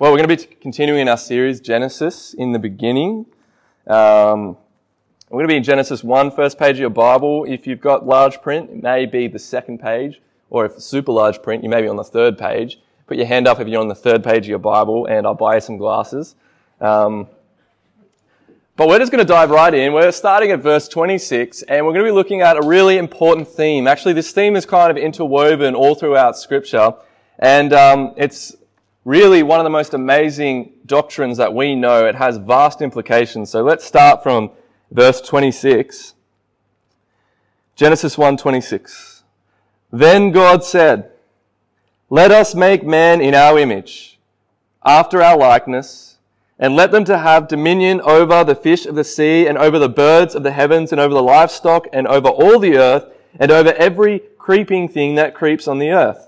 Well, 0.00 0.12
we're 0.12 0.18
going 0.18 0.28
to 0.28 0.46
be 0.46 0.56
continuing 0.60 1.00
in 1.00 1.08
our 1.08 1.16
series, 1.16 1.58
Genesis 1.58 2.32
in 2.32 2.52
the 2.52 2.60
beginning. 2.60 3.26
Um, 3.88 4.56
we're 5.28 5.38
going 5.38 5.48
to 5.48 5.52
be 5.54 5.56
in 5.56 5.64
Genesis 5.64 6.04
1, 6.04 6.30
first 6.30 6.56
page 6.56 6.76
of 6.76 6.78
your 6.78 6.88
Bible. 6.88 7.44
If 7.48 7.66
you've 7.66 7.80
got 7.80 8.06
large 8.06 8.40
print, 8.40 8.70
it 8.70 8.80
may 8.80 9.06
be 9.06 9.26
the 9.26 9.40
second 9.40 9.78
page, 9.80 10.20
or 10.50 10.64
if 10.66 10.80
super 10.80 11.10
large 11.10 11.42
print, 11.42 11.64
you 11.64 11.68
may 11.68 11.82
be 11.82 11.88
on 11.88 11.96
the 11.96 12.04
third 12.04 12.38
page. 12.38 12.78
Put 13.08 13.16
your 13.16 13.26
hand 13.26 13.48
up 13.48 13.58
if 13.58 13.66
you're 13.66 13.80
on 13.80 13.88
the 13.88 13.94
third 13.96 14.22
page 14.22 14.44
of 14.44 14.46
your 14.46 14.60
Bible, 14.60 15.06
and 15.06 15.26
I'll 15.26 15.34
buy 15.34 15.56
you 15.56 15.60
some 15.60 15.78
glasses. 15.78 16.36
Um, 16.80 17.26
but 18.76 18.86
we're 18.86 19.00
just 19.00 19.10
going 19.10 19.26
to 19.26 19.28
dive 19.28 19.50
right 19.50 19.74
in. 19.74 19.92
We're 19.92 20.12
starting 20.12 20.52
at 20.52 20.60
verse 20.60 20.86
26, 20.86 21.62
and 21.62 21.84
we're 21.84 21.92
going 21.92 22.04
to 22.04 22.08
be 22.12 22.14
looking 22.14 22.40
at 22.40 22.56
a 22.56 22.64
really 22.64 22.98
important 22.98 23.48
theme. 23.48 23.88
Actually, 23.88 24.12
this 24.12 24.30
theme 24.30 24.54
is 24.54 24.64
kind 24.64 24.92
of 24.92 24.96
interwoven 24.96 25.74
all 25.74 25.96
throughout 25.96 26.38
Scripture, 26.38 26.94
and 27.40 27.72
um, 27.72 28.14
it's 28.16 28.54
really 29.08 29.42
one 29.42 29.58
of 29.58 29.64
the 29.64 29.70
most 29.70 29.94
amazing 29.94 30.70
doctrines 30.84 31.38
that 31.38 31.54
we 31.54 31.74
know. 31.74 32.04
It 32.04 32.14
has 32.16 32.36
vast 32.36 32.82
implications. 32.82 33.48
So 33.48 33.62
let's 33.62 33.82
start 33.82 34.22
from 34.22 34.50
verse 34.90 35.22
26. 35.22 36.12
Genesis 37.74 38.18
1:26. 38.18 39.22
Then 39.90 40.30
God 40.30 40.62
said, 40.62 41.10
"Let 42.10 42.30
us 42.30 42.54
make 42.54 42.84
man 42.84 43.22
in 43.22 43.34
our 43.34 43.58
image, 43.58 44.18
after 44.84 45.22
our 45.22 45.38
likeness, 45.38 46.18
and 46.58 46.76
let 46.76 46.90
them 46.90 47.04
to 47.04 47.16
have 47.16 47.48
dominion 47.48 48.02
over 48.02 48.44
the 48.44 48.54
fish 48.54 48.84
of 48.84 48.94
the 48.94 49.04
sea 49.04 49.46
and 49.46 49.56
over 49.56 49.78
the 49.78 49.88
birds 49.88 50.34
of 50.34 50.42
the 50.42 50.50
heavens 50.50 50.92
and 50.92 51.00
over 51.00 51.14
the 51.14 51.22
livestock 51.22 51.86
and 51.94 52.06
over 52.06 52.28
all 52.28 52.58
the 52.58 52.76
earth 52.76 53.06
and 53.40 53.50
over 53.50 53.72
every 53.78 54.20
creeping 54.36 54.86
thing 54.86 55.14
that 55.14 55.34
creeps 55.34 55.66
on 55.66 55.78
the 55.78 55.92
earth." 55.92 56.27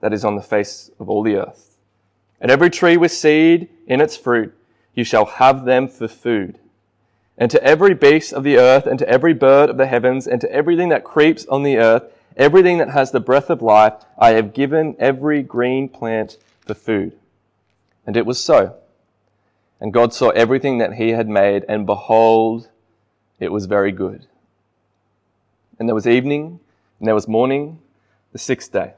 that 0.00 0.12
is 0.12 0.24
on 0.24 0.36
the 0.36 0.42
face 0.42 0.90
of 0.98 1.08
all 1.08 1.22
the 1.22 1.36
earth. 1.36 1.76
And 2.40 2.50
every 2.50 2.70
tree 2.70 2.96
with 2.96 3.12
seed 3.12 3.68
in 3.86 4.00
its 4.00 4.16
fruit, 4.16 4.54
you 4.94 5.04
shall 5.04 5.24
have 5.24 5.64
them 5.64 5.88
for 5.88 6.08
food. 6.08 6.58
And 7.36 7.50
to 7.50 7.62
every 7.62 7.94
beast 7.94 8.32
of 8.32 8.44
the 8.44 8.58
earth, 8.58 8.86
and 8.86 8.98
to 8.98 9.08
every 9.08 9.32
bird 9.32 9.70
of 9.70 9.76
the 9.76 9.86
heavens, 9.86 10.26
and 10.26 10.40
to 10.40 10.52
everything 10.52 10.88
that 10.88 11.04
creeps 11.04 11.46
on 11.46 11.62
the 11.62 11.76
earth, 11.76 12.02
everything 12.36 12.78
that 12.78 12.90
has 12.90 13.10
the 13.10 13.20
breath 13.20 13.50
of 13.50 13.62
life, 13.62 13.94
I 14.18 14.30
have 14.30 14.54
given 14.54 14.96
every 14.98 15.42
green 15.42 15.88
plant 15.88 16.36
for 16.66 16.74
food. 16.74 17.16
And 18.06 18.16
it 18.16 18.26
was 18.26 18.42
so. 18.42 18.76
And 19.80 19.92
God 19.92 20.12
saw 20.12 20.30
everything 20.30 20.78
that 20.78 20.94
he 20.94 21.10
had 21.10 21.28
made, 21.28 21.64
and 21.68 21.86
behold, 21.86 22.68
it 23.38 23.52
was 23.52 23.66
very 23.66 23.92
good. 23.92 24.26
And 25.78 25.88
there 25.88 25.94
was 25.94 26.08
evening, 26.08 26.58
and 26.98 27.06
there 27.06 27.14
was 27.14 27.28
morning, 27.28 27.78
the 28.32 28.38
sixth 28.38 28.72
day. 28.72 28.94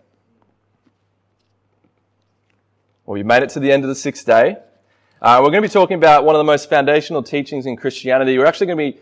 Well, 3.11 3.17
we 3.17 3.25
made 3.25 3.43
it 3.43 3.51
to 3.51 3.59
the 3.59 3.73
end 3.73 3.83
of 3.83 3.89
the 3.89 3.97
sixth 3.97 4.25
day. 4.25 4.57
Uh, 5.21 5.41
we're 5.43 5.51
going 5.51 5.65
to 5.65 5.69
be 5.69 5.73
talking 5.73 5.97
about 5.97 6.25
one 6.25 6.37
of 6.37 6.39
the 6.39 6.45
most 6.45 6.71
foundational 6.71 7.25
teachings 7.25 7.67
in 7.67 7.77
Christianity. 7.77 8.39
We're 8.39 8.47
actually 8.47 8.69
going 8.69 8.79
to 8.79 8.93
be 8.93 9.01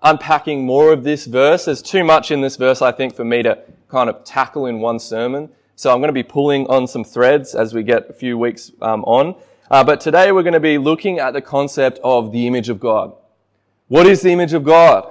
unpacking 0.00 0.64
more 0.64 0.92
of 0.92 1.02
this 1.02 1.26
verse. 1.26 1.64
There's 1.64 1.82
too 1.82 2.04
much 2.04 2.30
in 2.30 2.40
this 2.40 2.54
verse, 2.54 2.82
I 2.82 2.92
think, 2.92 3.16
for 3.16 3.24
me 3.24 3.42
to 3.42 3.58
kind 3.88 4.08
of 4.08 4.22
tackle 4.22 4.66
in 4.66 4.78
one 4.78 5.00
sermon. 5.00 5.48
So 5.74 5.92
I'm 5.92 5.98
going 5.98 6.06
to 6.06 6.12
be 6.12 6.22
pulling 6.22 6.68
on 6.68 6.86
some 6.86 7.02
threads 7.02 7.56
as 7.56 7.74
we 7.74 7.82
get 7.82 8.08
a 8.08 8.12
few 8.12 8.38
weeks 8.38 8.70
um, 8.80 9.02
on. 9.06 9.34
Uh, 9.68 9.82
but 9.82 10.00
today 10.00 10.30
we're 10.30 10.44
going 10.44 10.52
to 10.52 10.60
be 10.60 10.78
looking 10.78 11.18
at 11.18 11.32
the 11.32 11.42
concept 11.42 11.98
of 12.04 12.30
the 12.30 12.46
image 12.46 12.68
of 12.68 12.78
God. 12.78 13.12
What 13.88 14.06
is 14.06 14.22
the 14.22 14.30
image 14.30 14.52
of 14.52 14.62
God? 14.62 15.10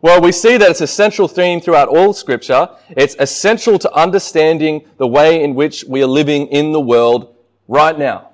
Well, 0.00 0.20
we 0.20 0.30
see 0.30 0.58
that 0.58 0.70
it's 0.70 0.80
a 0.80 0.86
central 0.86 1.26
theme 1.26 1.60
throughout 1.60 1.88
all 1.88 2.12
scripture. 2.12 2.68
It's 2.90 3.16
essential 3.18 3.80
to 3.80 3.92
understanding 3.94 4.86
the 4.96 5.08
way 5.08 5.42
in 5.42 5.56
which 5.56 5.82
we 5.88 6.04
are 6.04 6.06
living 6.06 6.46
in 6.46 6.70
the 6.70 6.80
world 6.80 7.33
right 7.68 7.98
now. 7.98 8.30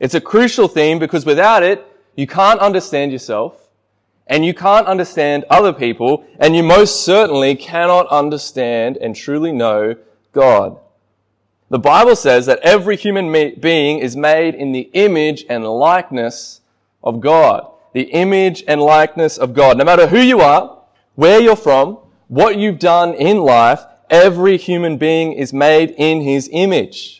It's 0.00 0.14
a 0.14 0.20
crucial 0.20 0.68
theme 0.68 0.98
because 0.98 1.26
without 1.26 1.62
it, 1.62 1.84
you 2.14 2.26
can't 2.26 2.60
understand 2.60 3.12
yourself 3.12 3.68
and 4.26 4.44
you 4.44 4.54
can't 4.54 4.86
understand 4.86 5.44
other 5.50 5.72
people 5.72 6.24
and 6.38 6.54
you 6.54 6.62
most 6.62 7.04
certainly 7.04 7.54
cannot 7.54 8.06
understand 8.08 8.96
and 8.98 9.14
truly 9.16 9.52
know 9.52 9.96
God. 10.32 10.78
The 11.70 11.78
Bible 11.78 12.16
says 12.16 12.46
that 12.46 12.60
every 12.60 12.96
human 12.96 13.30
being 13.60 13.98
is 13.98 14.16
made 14.16 14.54
in 14.54 14.72
the 14.72 14.88
image 14.94 15.44
and 15.48 15.64
likeness 15.64 16.60
of 17.02 17.20
God. 17.20 17.70
The 17.92 18.02
image 18.02 18.64
and 18.66 18.80
likeness 18.80 19.36
of 19.36 19.52
God. 19.52 19.76
No 19.76 19.84
matter 19.84 20.06
who 20.06 20.20
you 20.20 20.40
are, 20.40 20.78
where 21.14 21.40
you're 21.40 21.56
from, 21.56 21.98
what 22.28 22.58
you've 22.58 22.78
done 22.78 23.14
in 23.14 23.38
life, 23.38 23.80
every 24.08 24.56
human 24.56 24.96
being 24.96 25.32
is 25.32 25.52
made 25.52 25.94
in 25.98 26.20
His 26.20 26.48
image 26.52 27.18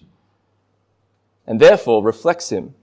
and 1.48 1.59
therefore 1.59 2.04
reflects 2.04 2.50
him. 2.50 2.75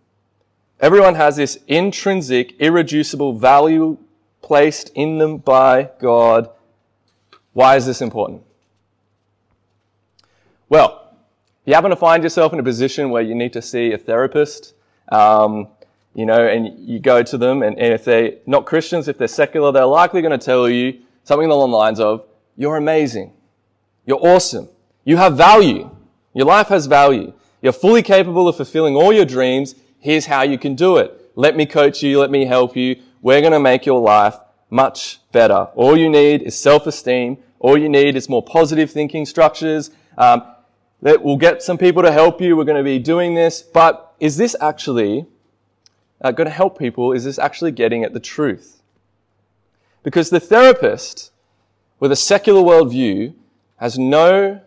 Everyone 0.81 1.15
has 1.15 1.37
this 1.37 1.59
intrinsic, 1.67 2.59
irreducible 2.59 3.37
value 3.37 3.97
placed 4.41 4.89
in 4.95 5.19
them 5.19 5.37
by 5.37 5.91
God. 5.99 6.49
Why 7.53 7.77
is 7.77 7.85
this 7.85 8.01
important? 8.01 8.41
Well, 10.67 11.13
if 11.61 11.67
you 11.69 11.73
happen 11.75 11.91
to 11.91 11.95
find 11.95 12.23
yourself 12.23 12.51
in 12.53 12.59
a 12.59 12.63
position 12.63 13.11
where 13.11 13.21
you 13.21 13.35
need 13.35 13.53
to 13.53 13.61
see 13.61 13.93
a 13.93 13.97
therapist, 13.99 14.73
um, 15.09 15.67
you 16.15 16.25
know, 16.25 16.47
and 16.47 16.89
you 16.89 16.99
go 16.99 17.21
to 17.21 17.37
them, 17.37 17.61
and, 17.61 17.77
and 17.77 17.93
if 17.93 18.03
they're 18.03 18.33
not 18.47 18.65
Christians, 18.65 19.07
if 19.07 19.17
they're 19.17 19.27
secular, 19.27 19.71
they're 19.71 19.85
likely 19.85 20.21
going 20.21 20.37
to 20.37 20.43
tell 20.43 20.67
you 20.67 21.01
something 21.23 21.49
along 21.49 21.69
the 21.69 21.77
lines 21.77 21.99
of, 21.99 22.25
you're 22.57 22.77
amazing. 22.77 23.31
You're 24.07 24.25
awesome. 24.25 24.69
You 25.03 25.17
have 25.17 25.37
value. 25.37 25.95
Your 26.33 26.47
life 26.47 26.67
has 26.69 26.87
value. 26.87 27.33
You're 27.65 27.73
fully 27.73 28.03
capable 28.03 28.47
of 28.47 28.57
fulfilling 28.57 28.95
all 28.95 29.11
your 29.11 29.25
dreams. 29.25 29.73
Here's 29.97 30.27
how 30.27 30.43
you 30.43 30.59
can 30.59 30.75
do 30.75 30.97
it. 30.97 31.31
Let 31.33 31.55
me 31.55 31.65
coach 31.65 32.03
you. 32.03 32.19
Let 32.19 32.29
me 32.29 32.45
help 32.45 32.77
you. 32.77 33.01
We're 33.23 33.41
going 33.41 33.53
to 33.53 33.59
make 33.59 33.87
your 33.87 33.99
life 33.99 34.35
much 34.69 35.19
better. 35.31 35.69
All 35.73 35.97
you 35.97 36.07
need 36.07 36.43
is 36.43 36.55
self-esteem. 36.55 37.39
All 37.57 37.75
you 37.75 37.89
need 37.89 38.15
is 38.15 38.29
more 38.29 38.43
positive 38.43 38.91
thinking 38.91 39.25
structures. 39.25 39.89
Um, 40.15 40.43
that 41.01 41.23
will 41.23 41.37
get 41.37 41.63
some 41.63 41.79
people 41.79 42.03
to 42.03 42.11
help 42.11 42.39
you. 42.39 42.55
We're 42.55 42.65
going 42.65 42.77
to 42.77 42.83
be 42.83 42.99
doing 42.99 43.33
this. 43.33 43.63
But 43.63 44.13
is 44.19 44.37
this 44.37 44.55
actually 44.61 45.25
uh, 46.21 46.33
going 46.33 46.45
to 46.45 46.53
help 46.53 46.77
people? 46.77 47.13
Is 47.13 47.23
this 47.23 47.39
actually 47.39 47.71
getting 47.71 48.03
at 48.03 48.13
the 48.13 48.19
truth? 48.19 48.83
Because 50.03 50.29
the 50.29 50.39
therapist 50.39 51.31
with 51.99 52.11
a 52.11 52.15
secular 52.15 52.61
worldview 52.61 53.33
has 53.77 53.97
no 53.97 54.61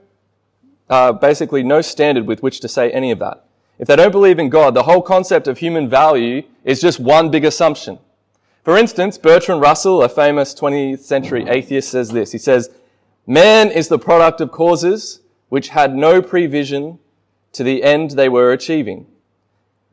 uh, 0.91 1.13
basically 1.13 1.63
no 1.63 1.81
standard 1.81 2.27
with 2.27 2.43
which 2.43 2.61
to 2.61 2.69
say 2.69 2.91
any 2.91 3.11
of 3.11 3.19
that. 3.19 3.45
If 3.79 3.87
they 3.87 3.97
don't 3.97 4.13
believe 4.13 4.39
in 4.39 4.49
God, 4.49 4.75
the 4.75 4.83
whole 4.83 5.03
concept 5.03 5.47
of 5.47 5.59
human 5.59 5.89
value 5.89 6.43
is 6.65 6.81
just 6.81 6.99
one 6.99 7.31
big 7.31 7.45
assumption. 7.45 7.99
For 8.65 8.77
instance, 8.77 9.17
Bertrand 9.17 9.61
Russell, 9.61 10.03
a 10.03 10.09
famous 10.09 10.55
20th 10.55 11.01
century 11.01 11.49
atheist, 11.49 11.91
says 11.91 12.11
this. 12.11 12.33
He 12.33 12.39
says, 12.39 12.71
Man 13.27 13.71
is 13.71 13.89
the 13.89 13.99
product 13.99 14.41
of 14.41 14.51
causes 14.51 15.21
which 15.49 15.69
had 15.69 15.95
no 15.95 16.21
prevision 16.21 16.99
to 17.53 17.63
the 17.63 17.83
end 17.83 18.11
they 18.11 18.29
were 18.29 18.53
achieving. 18.53 19.07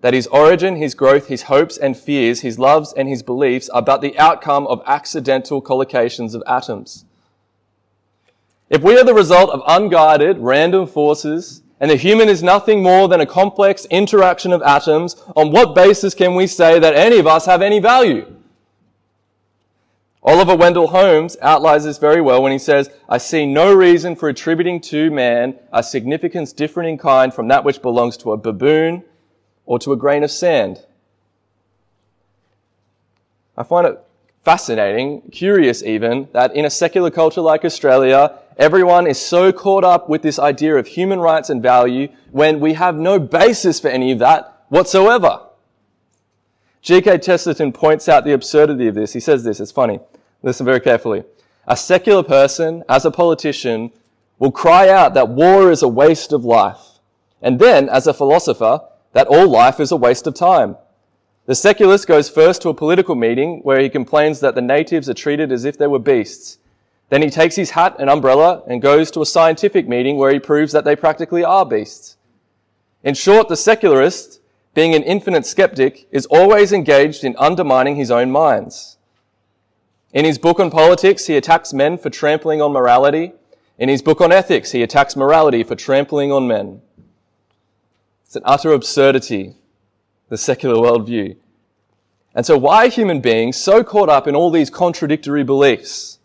That 0.01 0.13
his 0.13 0.27
origin, 0.27 0.75
his 0.75 0.93
growth, 0.93 1.27
his 1.27 1.43
hopes 1.43 1.77
and 1.77 1.97
fears, 1.97 2.41
his 2.41 2.59
loves 2.59 2.93
and 2.93 3.07
his 3.07 3.23
beliefs 3.23 3.69
are 3.69 3.81
but 3.81 4.01
the 4.01 4.17
outcome 4.19 4.67
of 4.67 4.81
accidental 4.85 5.61
collocations 5.61 6.35
of 6.35 6.43
atoms. 6.45 7.04
If 8.69 8.81
we 8.81 8.97
are 8.97 9.03
the 9.03 9.13
result 9.13 9.51
of 9.51 9.61
unguided, 9.67 10.39
random 10.39 10.87
forces, 10.87 11.61
and 11.79 11.91
the 11.91 11.95
human 11.95 12.29
is 12.29 12.41
nothing 12.41 12.81
more 12.81 13.07
than 13.07 13.21
a 13.21 13.25
complex 13.25 13.85
interaction 13.91 14.51
of 14.51 14.63
atoms, 14.63 15.15
on 15.35 15.51
what 15.51 15.75
basis 15.75 16.13
can 16.13 16.35
we 16.35 16.47
say 16.47 16.79
that 16.79 16.95
any 16.95 17.19
of 17.19 17.27
us 17.27 17.45
have 17.45 17.61
any 17.61 17.79
value? 17.79 18.31
Oliver 20.23 20.55
Wendell 20.55 20.87
Holmes 20.87 21.37
outlines 21.43 21.83
this 21.83 21.99
very 21.99 22.19
well 22.19 22.41
when 22.41 22.51
he 22.51 22.57
says, 22.57 22.89
I 23.07 23.19
see 23.19 23.45
no 23.45 23.71
reason 23.71 24.15
for 24.15 24.29
attributing 24.29 24.81
to 24.81 25.11
man 25.11 25.59
a 25.71 25.83
significance 25.83 26.51
different 26.51 26.89
in 26.89 26.97
kind 26.97 27.31
from 27.31 27.47
that 27.49 27.63
which 27.63 27.83
belongs 27.83 28.17
to 28.17 28.31
a 28.31 28.37
baboon 28.37 29.03
or 29.67 29.77
to 29.77 29.93
a 29.93 29.97
grain 29.97 30.23
of 30.23 30.31
sand. 30.31 30.83
I 33.55 33.61
find 33.61 33.85
it 33.85 33.99
fascinating, 34.43 35.21
curious 35.31 35.83
even, 35.83 36.29
that 36.33 36.55
in 36.55 36.65
a 36.65 36.71
secular 36.71 37.11
culture 37.11 37.41
like 37.41 37.63
Australia, 37.63 38.39
everyone 38.57 39.07
is 39.07 39.19
so 39.19 39.51
caught 39.51 39.83
up 39.83 40.09
with 40.09 40.21
this 40.21 40.39
idea 40.39 40.75
of 40.75 40.87
human 40.87 41.19
rights 41.19 41.49
and 41.49 41.61
value 41.61 42.07
when 42.31 42.59
we 42.59 42.73
have 42.73 42.95
no 42.95 43.19
basis 43.19 43.79
for 43.79 43.89
any 43.89 44.11
of 44.11 44.19
that 44.19 44.65
whatsoever. 44.69 45.41
G.K. 46.81 47.17
Chesterton 47.17 47.71
points 47.71 48.07
out 48.07 48.25
the 48.25 48.33
absurdity 48.33 48.87
of 48.87 48.95
this. 48.95 49.13
He 49.13 49.19
says 49.19 49.43
this, 49.43 49.59
it's 49.59 49.71
funny. 49.71 49.99
Listen 50.43 50.65
very 50.65 50.79
carefully. 50.79 51.23
A 51.67 51.75
secular 51.75 52.21
person, 52.21 52.83
as 52.87 53.05
a 53.05 53.11
politician, 53.11 53.91
will 54.37 54.51
cry 54.51 54.89
out 54.89 55.15
that 55.15 55.29
war 55.29 55.71
is 55.71 55.81
a 55.81 55.87
waste 55.87 56.31
of 56.31 56.45
life. 56.45 56.99
And 57.41 57.57
then, 57.57 57.89
as 57.89 58.05
a 58.05 58.13
philosopher, 58.13 58.81
that 59.13 59.27
all 59.27 59.47
life 59.47 59.79
is 59.79 59.91
a 59.91 59.95
waste 59.95 60.27
of 60.27 60.35
time. 60.35 60.77
The 61.47 61.55
secularist 61.55 62.07
goes 62.07 62.29
first 62.29 62.61
to 62.61 62.69
a 62.69 62.73
political 62.73 63.15
meeting 63.15 63.61
where 63.63 63.79
he 63.79 63.89
complains 63.89 64.39
that 64.41 64.55
the 64.55 64.61
natives 64.61 65.09
are 65.09 65.13
treated 65.13 65.51
as 65.51 65.65
if 65.65 65.77
they 65.77 65.87
were 65.87 65.99
beasts. 65.99 66.59
Then 67.09 67.21
he 67.21 67.29
takes 67.29 67.55
his 67.55 67.71
hat 67.71 67.95
and 67.99 68.09
umbrella 68.09 68.63
and 68.67 68.81
goes 68.81 69.11
to 69.11 69.21
a 69.21 69.25
scientific 69.25 69.87
meeting 69.87 70.17
where 70.17 70.33
he 70.33 70.39
proves 70.39 70.71
that 70.73 70.85
they 70.85 70.95
practically 70.95 71.43
are 71.43 71.65
beasts. 71.65 72.17
In 73.03 73.13
short, 73.13 73.47
the 73.47 73.55
secularist, 73.55 74.39
being 74.73 74.95
an 74.95 75.03
infinite 75.03 75.45
skeptic, 75.45 76.07
is 76.11 76.25
always 76.25 76.71
engaged 76.71 77.23
in 77.23 77.35
undermining 77.37 77.95
his 77.95 78.09
own 78.09 78.31
minds. 78.31 78.97
In 80.11 80.25
his 80.25 80.39
book 80.39 80.59
on 80.59 80.71
politics, 80.71 81.27
he 81.27 81.37
attacks 81.37 81.73
men 81.73 81.97
for 81.97 82.09
trampling 82.09 82.61
on 82.61 82.71
morality. 82.71 83.33
In 83.77 83.89
his 83.89 84.01
book 84.01 84.21
on 84.21 84.31
ethics, 84.31 84.71
he 84.71 84.81
attacks 84.81 85.15
morality 85.15 85.63
for 85.63 85.75
trampling 85.75 86.31
on 86.31 86.47
men. 86.47 86.81
It's 88.25 88.35
an 88.35 88.41
utter 88.45 88.71
absurdity 88.71 89.55
the 90.29 90.37
secular 90.37 90.75
worldview. 90.75 91.37
And 92.33 92.45
so 92.45 92.57
why 92.57 92.87
are 92.87 92.89
human 92.89 93.21
beings 93.21 93.57
so 93.57 93.83
caught 93.83 94.09
up 94.09 94.27
in 94.27 94.35
all 94.35 94.51
these 94.51 94.69
contradictory 94.69 95.43
beliefs? 95.43 96.19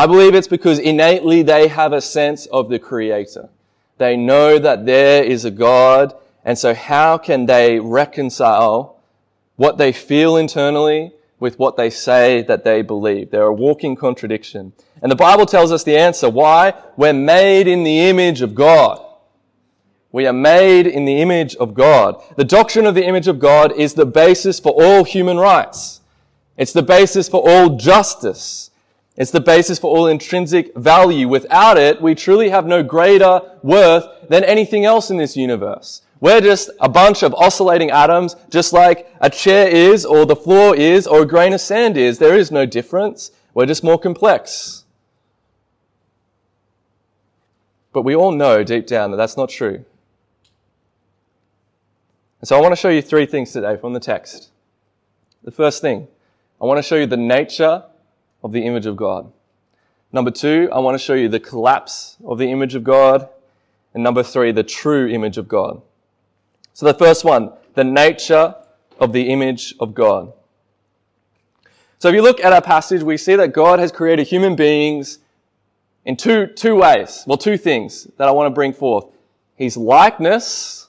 I 0.00 0.06
believe 0.06 0.34
it's 0.34 0.48
because 0.48 0.78
innately 0.78 1.42
they 1.42 1.68
have 1.68 1.92
a 1.92 2.00
sense 2.00 2.46
of 2.46 2.70
the 2.70 2.78
creator. 2.78 3.50
They 3.98 4.16
know 4.16 4.58
that 4.58 4.86
there 4.86 5.22
is 5.22 5.44
a 5.44 5.50
God. 5.50 6.14
And 6.42 6.58
so 6.58 6.72
how 6.72 7.18
can 7.18 7.44
they 7.44 7.78
reconcile 7.78 8.98
what 9.56 9.76
they 9.76 9.92
feel 9.92 10.38
internally 10.38 11.12
with 11.38 11.58
what 11.58 11.76
they 11.76 11.90
say 11.90 12.40
that 12.44 12.64
they 12.64 12.80
believe? 12.80 13.30
They're 13.30 13.42
a 13.42 13.52
walking 13.52 13.94
contradiction. 13.94 14.72
And 15.02 15.12
the 15.12 15.16
Bible 15.16 15.44
tells 15.44 15.70
us 15.70 15.84
the 15.84 15.98
answer. 15.98 16.30
Why? 16.30 16.72
We're 16.96 17.12
made 17.12 17.68
in 17.68 17.84
the 17.84 18.00
image 18.08 18.40
of 18.40 18.54
God. 18.54 19.04
We 20.12 20.26
are 20.26 20.32
made 20.32 20.86
in 20.86 21.04
the 21.04 21.20
image 21.20 21.56
of 21.56 21.74
God. 21.74 22.22
The 22.36 22.44
doctrine 22.44 22.86
of 22.86 22.94
the 22.94 23.04
image 23.04 23.28
of 23.28 23.38
God 23.38 23.72
is 23.72 23.92
the 23.92 24.06
basis 24.06 24.58
for 24.60 24.72
all 24.82 25.04
human 25.04 25.36
rights. 25.36 26.00
It's 26.56 26.72
the 26.72 26.82
basis 26.82 27.28
for 27.28 27.46
all 27.46 27.76
justice. 27.76 28.69
It's 29.20 29.30
the 29.30 29.38
basis 29.38 29.78
for 29.78 29.94
all 29.94 30.06
intrinsic 30.06 30.74
value. 30.74 31.28
Without 31.28 31.76
it, 31.76 32.00
we 32.00 32.14
truly 32.14 32.48
have 32.48 32.64
no 32.64 32.82
greater 32.82 33.42
worth 33.62 34.06
than 34.30 34.44
anything 34.44 34.86
else 34.86 35.10
in 35.10 35.18
this 35.18 35.36
universe. 35.36 36.00
We're 36.20 36.40
just 36.40 36.70
a 36.80 36.88
bunch 36.88 37.22
of 37.22 37.34
oscillating 37.34 37.90
atoms, 37.90 38.34
just 38.48 38.72
like 38.72 39.14
a 39.20 39.28
chair 39.28 39.68
is, 39.68 40.06
or 40.06 40.24
the 40.24 40.34
floor 40.34 40.74
is, 40.74 41.06
or 41.06 41.20
a 41.20 41.26
grain 41.26 41.52
of 41.52 41.60
sand 41.60 41.98
is. 41.98 42.18
There 42.18 42.34
is 42.34 42.50
no 42.50 42.64
difference. 42.64 43.30
We're 43.52 43.66
just 43.66 43.84
more 43.84 43.98
complex. 43.98 44.86
But 47.92 48.02
we 48.04 48.16
all 48.16 48.32
know 48.32 48.64
deep 48.64 48.86
down 48.86 49.10
that 49.10 49.18
that's 49.18 49.36
not 49.36 49.50
true. 49.50 49.84
And 52.40 52.48
so 52.48 52.56
I 52.56 52.62
want 52.62 52.72
to 52.72 52.80
show 52.80 52.88
you 52.88 53.02
three 53.02 53.26
things 53.26 53.52
today 53.52 53.76
from 53.76 53.92
the 53.92 54.00
text. 54.00 54.48
The 55.44 55.50
first 55.50 55.82
thing, 55.82 56.08
I 56.58 56.64
want 56.64 56.78
to 56.78 56.82
show 56.82 56.96
you 56.96 57.04
the 57.04 57.18
nature 57.18 57.84
of 58.42 58.52
the 58.52 58.64
image 58.64 58.86
of 58.86 58.96
God. 58.96 59.32
Number 60.12 60.30
two, 60.30 60.68
I 60.72 60.78
want 60.80 60.94
to 60.94 60.98
show 60.98 61.14
you 61.14 61.28
the 61.28 61.40
collapse 61.40 62.16
of 62.24 62.38
the 62.38 62.50
image 62.50 62.74
of 62.74 62.84
God. 62.84 63.28
And 63.94 64.02
number 64.02 64.22
three, 64.22 64.52
the 64.52 64.62
true 64.62 65.08
image 65.08 65.38
of 65.38 65.48
God. 65.48 65.82
So 66.72 66.86
the 66.86 66.94
first 66.94 67.24
one, 67.24 67.52
the 67.74 67.84
nature 67.84 68.54
of 68.98 69.12
the 69.12 69.30
image 69.30 69.74
of 69.80 69.94
God. 69.94 70.32
So 71.98 72.08
if 72.08 72.14
you 72.14 72.22
look 72.22 72.40
at 72.40 72.52
our 72.52 72.62
passage, 72.62 73.02
we 73.02 73.16
see 73.16 73.36
that 73.36 73.52
God 73.52 73.78
has 73.78 73.92
created 73.92 74.26
human 74.26 74.56
beings 74.56 75.18
in 76.04 76.16
two, 76.16 76.46
two 76.46 76.76
ways. 76.76 77.24
Well, 77.26 77.36
two 77.36 77.58
things 77.58 78.04
that 78.16 78.26
I 78.26 78.30
want 78.30 78.46
to 78.46 78.54
bring 78.54 78.72
forth. 78.72 79.06
His 79.54 79.76
likeness 79.76 80.88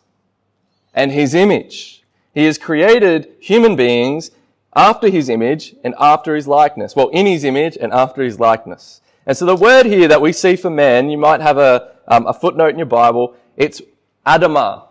and 0.94 1.12
his 1.12 1.34
image. 1.34 2.04
He 2.34 2.46
has 2.46 2.58
created 2.58 3.30
human 3.40 3.76
beings 3.76 4.32
after 4.76 5.10
his 5.10 5.30
image 5.30 5.76
and 5.84 5.94
after 6.00 6.36
his 6.36 6.48
likeness. 6.48 6.96
Well, 6.96 7.10
in 7.10 7.26
his 7.26 7.44
image 7.44 7.78
and 7.80 7.92
after 7.92 8.22
his 8.22 8.40
likeness. 8.40 9.02
And 9.26 9.38
so 9.38 9.46
the 9.46 9.56
word 9.56 9.86
here 9.86 10.08
that 10.08 10.22
we 10.22 10.34
see 10.34 10.56
for 10.56 10.70
man, 10.70 11.10
you 11.10 11.18
might 11.18 11.42
have 11.42 11.58
a, 11.58 11.92
um, 12.08 12.26
a 12.26 12.34
footnote 12.34 12.70
in 12.70 12.78
your 12.78 12.86
Bible. 12.86 13.36
It's 13.58 13.82
Adamah. 14.26 14.88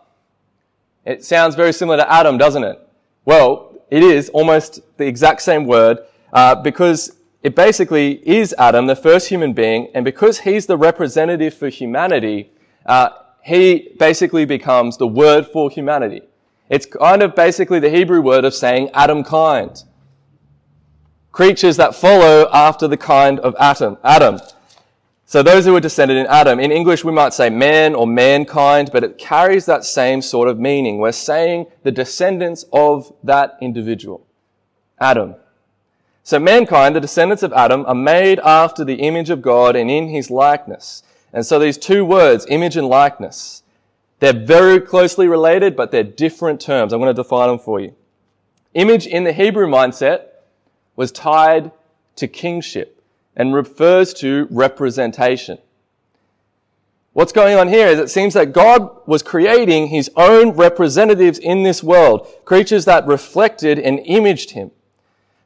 It 1.05 1.25
sounds 1.25 1.55
very 1.55 1.73
similar 1.73 1.97
to 1.99 2.12
Adam, 2.12 2.38
doesn't 2.38 2.65
it? 2.65 2.79
Well, 3.25 3.75
it 3.91 4.03
is 4.03 4.29
almost 4.31 4.81
the 4.99 5.06
exact 5.06 5.43
same 5.43 5.67
word 5.67 5.99
uh, 6.32 6.55
because 6.56 7.17
it 7.43 7.56
basically 7.56 8.27
is 8.29 8.55
Adam, 8.59 8.87
the 8.87 8.94
first 8.94 9.29
human 9.29 9.53
being, 9.53 9.88
and 9.94 10.05
because 10.05 10.41
he's 10.41 10.67
the 10.67 10.77
representative 10.77 11.55
for 11.55 11.69
humanity, 11.69 12.53
uh, 12.87 13.09
he 13.43 13.94
basically 13.99 14.44
becomes 14.44 14.99
the 14.99 15.06
word 15.06 15.47
for 15.47 15.71
humanity. 15.71 16.23
It's 16.70 16.87
kind 16.87 17.22
of 17.22 17.34
basically 17.34 17.81
the 17.81 17.90
Hebrew 17.90 18.22
word 18.22 18.44
of 18.44 18.55
saying 18.55 18.90
Adam 18.94 19.25
kind. 19.25 19.82
Creatures 21.32 21.76
that 21.76 21.96
follow 21.96 22.49
after 22.52 22.87
the 22.87 22.96
kind 22.96 23.40
of 23.40 23.56
Adam. 23.58 23.99
Adam. 24.05 24.38
So 25.26 25.43
those 25.43 25.64
who 25.64 25.72
were 25.72 25.81
descended 25.81 26.17
in 26.17 26.26
Adam. 26.26 26.58
In 26.58 26.72
English, 26.72 27.05
we 27.05 27.12
might 27.12 27.34
say 27.34 27.50
man 27.50 27.94
or 27.94 28.06
mankind, 28.06 28.90
but 28.93 29.05
it 29.05 29.19
carries 29.19 29.67
that 29.67 29.84
same 29.84 30.22
sort 30.22 30.49
of 30.49 30.58
meaning. 30.58 30.99
We're 30.99 31.12
saying 31.12 31.67
the 31.82 31.93
descendants 31.93 32.64
of 32.72 33.12
that 33.25 33.56
individual. 33.61 34.26
Adam. 35.00 35.34
So 36.22 36.38
mankind, 36.38 36.94
the 36.94 37.00
descendants 37.00 37.43
of 37.43 37.52
Adam, 37.52 37.84
are 37.87 37.94
made 37.94 38.38
after 38.40 38.84
the 38.84 38.96
image 38.96 39.31
of 39.31 39.43
God 39.43 39.75
and 39.75 39.90
in 39.90 40.08
his 40.08 40.31
likeness. 40.31 41.02
And 41.32 41.44
so 41.44 41.58
these 41.58 41.78
two 41.78 42.05
words, 42.05 42.46
image 42.49 42.76
and 42.76 42.87
likeness, 42.87 43.60
they're 44.20 44.32
very 44.32 44.81
closely 44.81 45.26
related, 45.26 45.75
but 45.75 45.90
they're 45.90 46.05
different 46.05 46.61
terms. 46.61 46.93
I'm 46.93 47.00
going 47.00 47.14
to 47.14 47.22
define 47.22 47.49
them 47.49 47.58
for 47.58 47.81
you. 47.81 47.94
Image 48.75 49.06
in 49.06 49.25
the 49.25 49.32
Hebrew 49.32 49.67
mindset 49.67 50.26
was 50.94 51.11
tied 51.11 51.72
to 52.17 52.28
kingship 52.28 53.02
and 53.34 53.55
refers 53.55 54.12
to 54.14 54.46
representation. 54.50 55.58
What's 57.12 57.32
going 57.32 57.58
on 57.58 57.67
here 57.69 57.88
is 57.88 57.99
it 57.99 58.11
seems 58.11 58.34
that 58.34 58.52
God 58.52 58.88
was 59.06 59.22
creating 59.22 59.88
his 59.88 60.11
own 60.14 60.50
representatives 60.50 61.38
in 61.38 61.64
this 61.64 61.82
world, 61.82 62.28
creatures 62.44 62.84
that 62.84 63.06
reflected 63.06 63.79
and 63.79 63.98
imaged 64.00 64.50
him. 64.50 64.70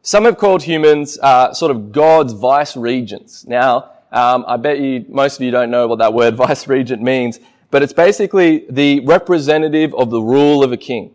Some 0.03 0.25
have 0.27 0.37
called 0.37 0.65
humans 0.65 1.19
uh, 1.23 1.55
sort 1.55 1.71
of 1.71 1.91
God's 1.91 2.35
vice 2.35 2.77
regents. 2.77 3.47
Now, 3.47 3.93
um, 4.13 4.45
I 4.47 4.59
bet 4.59 4.79
you, 4.79 5.07
most 5.09 5.37
of 5.37 5.43
you 5.43 5.51
don't 5.51 5.71
know 5.71 5.87
what 5.87 6.01
that 6.01 6.13
word 6.13 6.37
vice 6.47 6.69
regent 6.69 7.01
means, 7.01 7.41
but 7.75 7.83
it's 7.83 7.93
basically 7.93 8.67
the 8.71 9.01
representative 9.01 9.93
of 9.97 10.09
the 10.09 10.23
rule 10.23 10.63
of 10.63 10.71
a 10.71 10.77
king. 10.77 11.13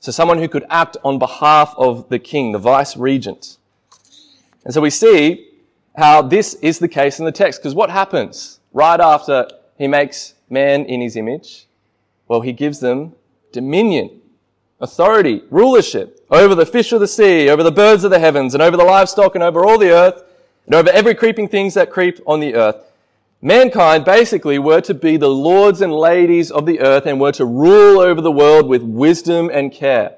So 0.00 0.12
someone 0.12 0.36
who 0.36 0.46
could 0.46 0.66
act 0.68 0.98
on 1.02 1.18
behalf 1.18 1.72
of 1.78 2.10
the 2.10 2.18
king, 2.18 2.52
the 2.52 2.58
vice 2.58 2.94
regent. 2.94 3.56
And 4.66 4.74
so 4.74 4.82
we 4.82 4.90
see 4.90 5.48
how 5.96 6.20
this 6.20 6.52
is 6.56 6.78
the 6.78 6.88
case 6.88 7.20
in 7.20 7.24
the 7.24 7.32
text, 7.32 7.62
because 7.62 7.74
what 7.74 7.88
happens 7.88 8.60
right 8.74 9.00
after 9.00 9.48
he 9.78 9.88
makes 9.88 10.34
man 10.50 10.84
in 10.84 11.00
his 11.00 11.16
image? 11.16 11.66
Well, 12.26 12.42
he 12.42 12.52
gives 12.52 12.80
them 12.80 13.14
dominion, 13.50 14.20
authority, 14.80 15.42
rulership 15.48 16.22
over 16.30 16.54
the 16.54 16.66
fish 16.66 16.92
of 16.92 17.00
the 17.00 17.08
sea, 17.08 17.48
over 17.48 17.62
the 17.62 17.72
birds 17.72 18.04
of 18.04 18.10
the 18.10 18.18
heavens, 18.18 18.52
and 18.52 18.62
over 18.62 18.76
the 18.76 18.84
livestock, 18.84 19.36
and 19.36 19.42
over 19.42 19.64
all 19.64 19.78
the 19.78 19.90
earth, 19.90 20.22
and 20.66 20.74
over 20.74 20.90
every 20.90 21.14
creeping 21.14 21.48
things 21.48 21.72
that 21.72 21.90
creep 21.90 22.20
on 22.26 22.40
the 22.40 22.54
earth. 22.54 22.87
Mankind 23.40 24.04
basically 24.04 24.58
were 24.58 24.80
to 24.80 24.94
be 24.94 25.16
the 25.16 25.28
lords 25.28 25.80
and 25.80 25.92
ladies 25.92 26.50
of 26.50 26.66
the 26.66 26.80
earth 26.80 27.06
and 27.06 27.20
were 27.20 27.32
to 27.32 27.44
rule 27.44 28.00
over 28.00 28.20
the 28.20 28.32
world 28.32 28.66
with 28.66 28.82
wisdom 28.82 29.48
and 29.52 29.72
care. 29.72 30.16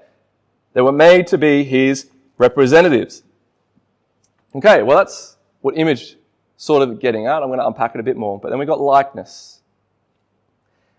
They 0.73 0.81
were 0.81 0.93
made 0.93 1.27
to 1.29 1.39
be 1.39 1.65
his 1.65 2.09
representatives. 2.39 3.23
Okay, 4.55 4.83
well 4.83 4.99
that's 4.99 5.37
what 5.61 5.77
image 5.77 6.17
sort 6.57 6.87
of 6.87 7.01
getting 7.01 7.27
at. 7.27 7.43
I'm 7.43 7.49
going 7.49 7.59
to 7.59 7.67
unpack 7.67 7.95
it 7.95 8.01
a 8.01 8.03
bit 8.03 8.17
more. 8.17 8.39
But 8.39 8.51
then 8.51 8.59
we've 8.59 8.69
got 8.69 8.81
likeness. 8.81 9.61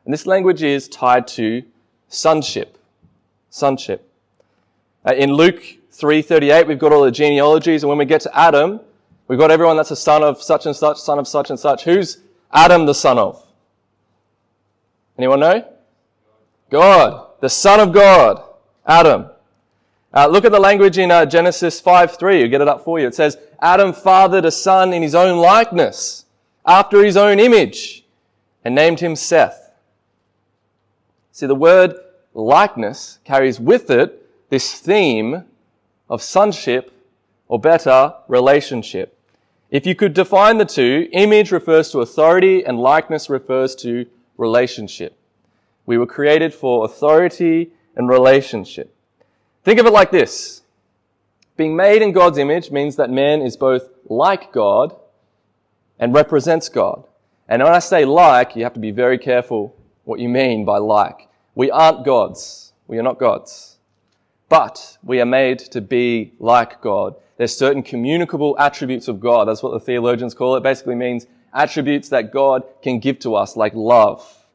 And 0.05 0.13
this 0.13 0.25
language 0.25 0.63
is 0.63 0.87
tied 0.87 1.27
to 1.29 1.63
sonship. 2.07 2.77
Sonship. 3.49 4.11
Uh, 5.05 5.13
in 5.13 5.33
Luke 5.33 5.61
3.38, 5.93 6.67
we've 6.67 6.79
got 6.79 6.91
all 6.91 7.03
the 7.03 7.11
genealogies, 7.11 7.83
and 7.83 7.89
when 7.89 7.97
we 7.97 8.05
get 8.05 8.21
to 8.21 8.37
Adam, 8.37 8.79
We've 9.31 9.39
got 9.39 9.49
everyone 9.49 9.77
that's 9.77 9.91
a 9.91 9.95
son 9.95 10.23
of 10.23 10.43
such 10.43 10.65
and 10.65 10.75
such, 10.75 10.99
son 10.99 11.17
of 11.17 11.25
such 11.25 11.49
and 11.51 11.57
such. 11.57 11.85
Who's 11.85 12.17
Adam 12.51 12.85
the 12.85 12.93
son 12.93 13.17
of? 13.17 13.41
Anyone 15.17 15.39
know? 15.39 15.73
God. 16.69 17.27
The 17.39 17.47
son 17.47 17.79
of 17.79 17.93
God. 17.93 18.43
Adam. 18.85 19.29
Uh, 20.13 20.27
look 20.27 20.43
at 20.43 20.51
the 20.51 20.59
language 20.59 20.97
in 20.97 21.11
uh, 21.11 21.25
Genesis 21.25 21.79
5 21.79 22.17
3. 22.17 22.41
You 22.41 22.49
get 22.49 22.59
it 22.59 22.67
up 22.67 22.83
for 22.83 22.99
you. 22.99 23.07
It 23.07 23.15
says, 23.15 23.37
Adam 23.61 23.93
fathered 23.93 24.43
a 24.43 24.51
son 24.51 24.91
in 24.91 25.01
his 25.01 25.15
own 25.15 25.37
likeness, 25.37 26.25
after 26.65 27.01
his 27.01 27.15
own 27.15 27.39
image, 27.39 28.03
and 28.65 28.75
named 28.75 28.99
him 28.99 29.15
Seth. 29.15 29.71
See, 31.31 31.47
the 31.47 31.55
word 31.55 31.95
likeness 32.33 33.19
carries 33.23 33.61
with 33.61 33.89
it 33.91 34.27
this 34.49 34.73
theme 34.73 35.45
of 36.09 36.21
sonship, 36.21 36.91
or 37.47 37.61
better, 37.61 38.13
relationship. 38.27 39.17
If 39.71 39.85
you 39.85 39.95
could 39.95 40.13
define 40.13 40.57
the 40.57 40.65
two, 40.65 41.07
image 41.13 41.51
refers 41.53 41.89
to 41.91 42.01
authority 42.01 42.65
and 42.65 42.77
likeness 42.77 43.29
refers 43.29 43.73
to 43.75 44.05
relationship. 44.37 45.17
We 45.85 45.97
were 45.97 46.05
created 46.05 46.53
for 46.53 46.83
authority 46.83 47.71
and 47.95 48.09
relationship. 48.09 48.93
Think 49.63 49.79
of 49.79 49.85
it 49.85 49.93
like 49.93 50.11
this. 50.11 50.63
Being 51.55 51.77
made 51.77 52.01
in 52.01 52.11
God's 52.11 52.37
image 52.37 52.69
means 52.69 52.97
that 52.97 53.09
man 53.09 53.41
is 53.41 53.55
both 53.55 53.87
like 54.09 54.51
God 54.51 54.93
and 55.99 56.13
represents 56.13 56.67
God. 56.67 57.05
And 57.47 57.63
when 57.63 57.71
I 57.71 57.79
say 57.79 58.03
like, 58.03 58.57
you 58.57 58.63
have 58.63 58.73
to 58.73 58.79
be 58.79 58.91
very 58.91 59.17
careful 59.17 59.75
what 60.03 60.19
you 60.19 60.27
mean 60.27 60.65
by 60.65 60.79
like. 60.79 61.29
We 61.55 61.71
aren't 61.71 62.03
gods. 62.03 62.73
We 62.87 62.99
are 62.99 63.03
not 63.03 63.19
gods. 63.19 63.77
But 64.49 64.97
we 65.01 65.21
are 65.21 65.25
made 65.25 65.59
to 65.59 65.79
be 65.79 66.33
like 66.39 66.81
God. 66.81 67.15
There's 67.41 67.57
certain 67.57 67.81
communicable 67.81 68.55
attributes 68.59 69.07
of 69.07 69.19
God. 69.19 69.47
That's 69.47 69.63
what 69.63 69.71
the 69.71 69.79
theologians 69.79 70.35
call 70.35 70.57
it. 70.57 70.61
Basically 70.61 70.93
means 70.93 71.25
attributes 71.55 72.07
that 72.09 72.31
God 72.31 72.63
can 72.83 72.99
give 72.99 73.17
to 73.21 73.33
us, 73.33 73.57
like 73.57 73.73
love, 73.73 74.45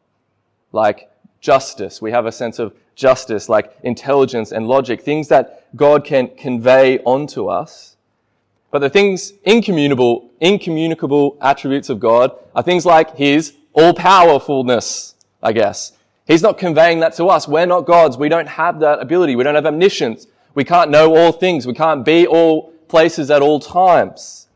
like 0.71 1.11
justice. 1.40 2.00
We 2.00 2.12
have 2.12 2.26
a 2.26 2.31
sense 2.31 2.61
of 2.61 2.76
justice, 2.95 3.49
like 3.49 3.76
intelligence 3.83 4.52
and 4.52 4.69
logic, 4.69 5.00
things 5.00 5.26
that 5.26 5.66
God 5.75 6.05
can 6.05 6.28
convey 6.37 7.00
onto 7.00 7.49
us. 7.49 7.97
But 8.71 8.78
the 8.78 8.88
things 8.88 9.33
incommunicable, 9.43 10.31
incommunicable 10.40 11.38
attributes 11.40 11.88
of 11.88 11.99
God 11.99 12.37
are 12.55 12.62
things 12.62 12.87
like 12.87 13.16
His 13.16 13.55
all-powerfulness, 13.73 15.16
I 15.43 15.52
guess. 15.52 15.90
He's 16.25 16.43
not 16.43 16.57
conveying 16.57 17.00
that 17.00 17.14
to 17.14 17.26
us. 17.26 17.49
We're 17.49 17.66
not 17.66 17.85
gods. 17.85 18.16
We 18.16 18.28
don't 18.28 18.47
have 18.47 18.78
that 18.78 19.00
ability. 19.00 19.35
We 19.35 19.43
don't 19.43 19.57
have 19.57 19.66
omniscience. 19.66 20.28
We 20.55 20.62
can't 20.62 20.93
know 20.93 21.16
all 21.16 21.33
things. 21.33 21.66
We 21.66 21.75
can't 21.75 22.05
be 22.05 22.28
all 22.28 22.75
places 22.88 23.31
at 23.31 23.43
all 23.43 23.61
times. 23.61 24.49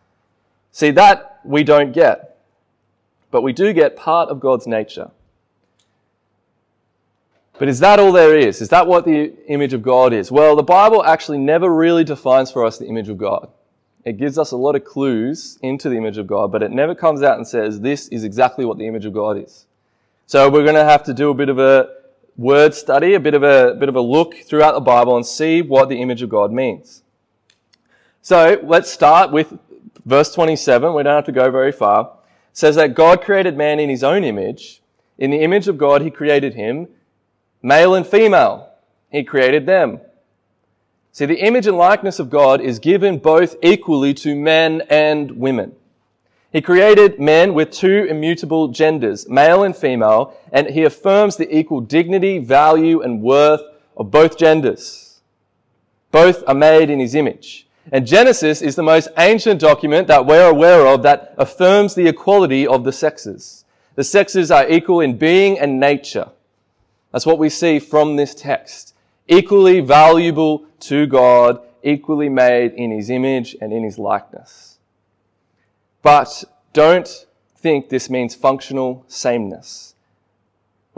See, 0.72 0.90
that 0.92 1.40
we 1.44 1.64
don't 1.64 1.92
get. 1.92 2.38
But 3.30 3.42
we 3.42 3.52
do 3.52 3.72
get 3.72 3.96
part 3.96 4.28
of 4.28 4.40
God's 4.40 4.66
nature. 4.66 5.10
But 7.58 7.68
is 7.68 7.80
that 7.80 8.00
all 8.00 8.10
there 8.10 8.36
is? 8.36 8.62
Is 8.62 8.70
that 8.70 8.86
what 8.86 9.04
the 9.04 9.34
image 9.46 9.74
of 9.74 9.82
God 9.82 10.14
is? 10.14 10.32
Well, 10.32 10.56
the 10.56 10.62
Bible 10.62 11.04
actually 11.04 11.38
never 11.38 11.72
really 11.72 12.04
defines 12.04 12.50
for 12.50 12.64
us 12.64 12.78
the 12.78 12.86
image 12.86 13.08
of 13.10 13.18
God. 13.18 13.50
It 14.04 14.16
gives 14.16 14.38
us 14.38 14.52
a 14.52 14.56
lot 14.56 14.76
of 14.76 14.84
clues 14.84 15.58
into 15.60 15.90
the 15.90 15.96
image 15.96 16.16
of 16.16 16.26
God, 16.26 16.50
but 16.50 16.62
it 16.62 16.70
never 16.70 16.94
comes 16.94 17.22
out 17.22 17.36
and 17.36 17.46
says 17.46 17.80
this 17.80 18.08
is 18.08 18.24
exactly 18.24 18.64
what 18.64 18.78
the 18.78 18.86
image 18.86 19.04
of 19.04 19.12
God 19.12 19.36
is. 19.36 19.66
So 20.26 20.48
we're 20.48 20.62
going 20.62 20.74
to 20.74 20.84
have 20.84 21.02
to 21.04 21.12
do 21.12 21.28
a 21.28 21.34
bit 21.34 21.50
of 21.50 21.58
a 21.58 21.90
word 22.38 22.72
study, 22.72 23.12
a 23.12 23.20
bit 23.20 23.34
of 23.34 23.42
a, 23.42 23.74
bit 23.74 23.90
of 23.90 23.96
a 23.96 24.00
look 24.00 24.36
throughout 24.36 24.72
the 24.72 24.80
Bible 24.80 25.16
and 25.16 25.26
see 25.26 25.60
what 25.60 25.90
the 25.90 26.00
image 26.00 26.22
of 26.22 26.30
God 26.30 26.50
means. 26.50 27.02
So 28.22 28.60
let's 28.62 28.90
start 28.90 29.32
with 29.32 29.58
verse 30.04 30.34
27. 30.34 30.92
We 30.92 31.02
don't 31.02 31.14
have 31.14 31.24
to 31.24 31.32
go 31.32 31.50
very 31.50 31.72
far. 31.72 32.12
It 32.50 32.56
says 32.56 32.76
that 32.76 32.94
God 32.94 33.22
created 33.22 33.56
man 33.56 33.80
in 33.80 33.88
his 33.88 34.04
own 34.04 34.24
image. 34.24 34.82
In 35.18 35.30
the 35.30 35.40
image 35.40 35.68
of 35.68 35.78
God, 35.78 36.02
he 36.02 36.10
created 36.10 36.54
him. 36.54 36.88
Male 37.62 37.94
and 37.94 38.06
female, 38.06 38.68
he 39.10 39.24
created 39.24 39.66
them. 39.66 40.00
See, 41.12 41.26
the 41.26 41.44
image 41.44 41.66
and 41.66 41.76
likeness 41.76 42.18
of 42.18 42.30
God 42.30 42.60
is 42.60 42.78
given 42.78 43.18
both 43.18 43.56
equally 43.62 44.14
to 44.14 44.36
men 44.36 44.82
and 44.88 45.32
women. 45.32 45.74
He 46.52 46.60
created 46.60 47.20
men 47.20 47.54
with 47.54 47.70
two 47.70 48.06
immutable 48.08 48.68
genders, 48.68 49.28
male 49.28 49.62
and 49.62 49.74
female, 49.74 50.36
and 50.52 50.68
he 50.68 50.84
affirms 50.84 51.36
the 51.36 51.54
equal 51.56 51.80
dignity, 51.80 52.38
value, 52.38 53.02
and 53.02 53.22
worth 53.22 53.62
of 53.96 54.10
both 54.10 54.36
genders. 54.36 55.20
Both 56.10 56.42
are 56.46 56.54
made 56.54 56.90
in 56.90 56.98
his 56.98 57.14
image. 57.14 57.66
And 57.92 58.06
Genesis 58.06 58.62
is 58.62 58.76
the 58.76 58.82
most 58.82 59.08
ancient 59.18 59.60
document 59.60 60.06
that 60.06 60.24
we're 60.24 60.48
aware 60.48 60.86
of 60.86 61.02
that 61.02 61.34
affirms 61.36 61.94
the 61.94 62.06
equality 62.06 62.66
of 62.66 62.84
the 62.84 62.92
sexes. 62.92 63.64
The 63.96 64.04
sexes 64.04 64.50
are 64.50 64.68
equal 64.68 65.00
in 65.00 65.18
being 65.18 65.58
and 65.58 65.80
nature. 65.80 66.30
That's 67.12 67.26
what 67.26 67.38
we 67.38 67.48
see 67.48 67.80
from 67.80 68.16
this 68.16 68.34
text. 68.34 68.94
Equally 69.26 69.80
valuable 69.80 70.64
to 70.80 71.06
God, 71.06 71.60
equally 71.82 72.28
made 72.28 72.72
in 72.74 72.92
his 72.92 73.10
image 73.10 73.56
and 73.60 73.72
in 73.72 73.82
his 73.82 73.98
likeness. 73.98 74.78
But 76.02 76.44
don't 76.72 77.26
think 77.56 77.88
this 77.88 78.08
means 78.08 78.34
functional 78.34 79.04
sameness. 79.08 79.89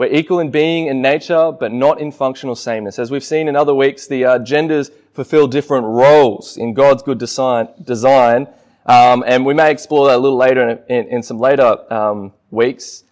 We're 0.03 0.11
equal 0.11 0.41
in 0.41 0.51
being 0.51 0.89
and 0.89 1.01
nature, 1.01 1.53
but 1.57 1.71
not 1.71 2.01
in 2.01 2.11
functional 2.11 2.55
sameness. 2.55 2.99
As 2.99 3.09
we've 3.09 3.23
seen 3.23 3.47
in 3.47 3.55
other 3.55 3.73
weeks, 3.73 4.05
the 4.05 4.25
uh, 4.25 4.39
genders 4.39 4.91
fulfill 5.13 5.47
different 5.47 5.85
roles 5.85 6.57
in 6.57 6.73
God's 6.73 7.01
good 7.03 7.17
design, 7.17 7.69
design 7.81 8.49
um, 8.85 9.23
and 9.25 9.45
we 9.45 9.53
may 9.53 9.71
explore 9.71 10.07
that 10.07 10.17
a 10.17 10.19
little 10.19 10.37
later 10.37 10.67
in, 10.67 10.79
in, 10.93 11.07
in 11.07 11.23
some 11.23 11.39
later 11.39 11.77
um, 11.93 12.33
weeks. 12.51 13.05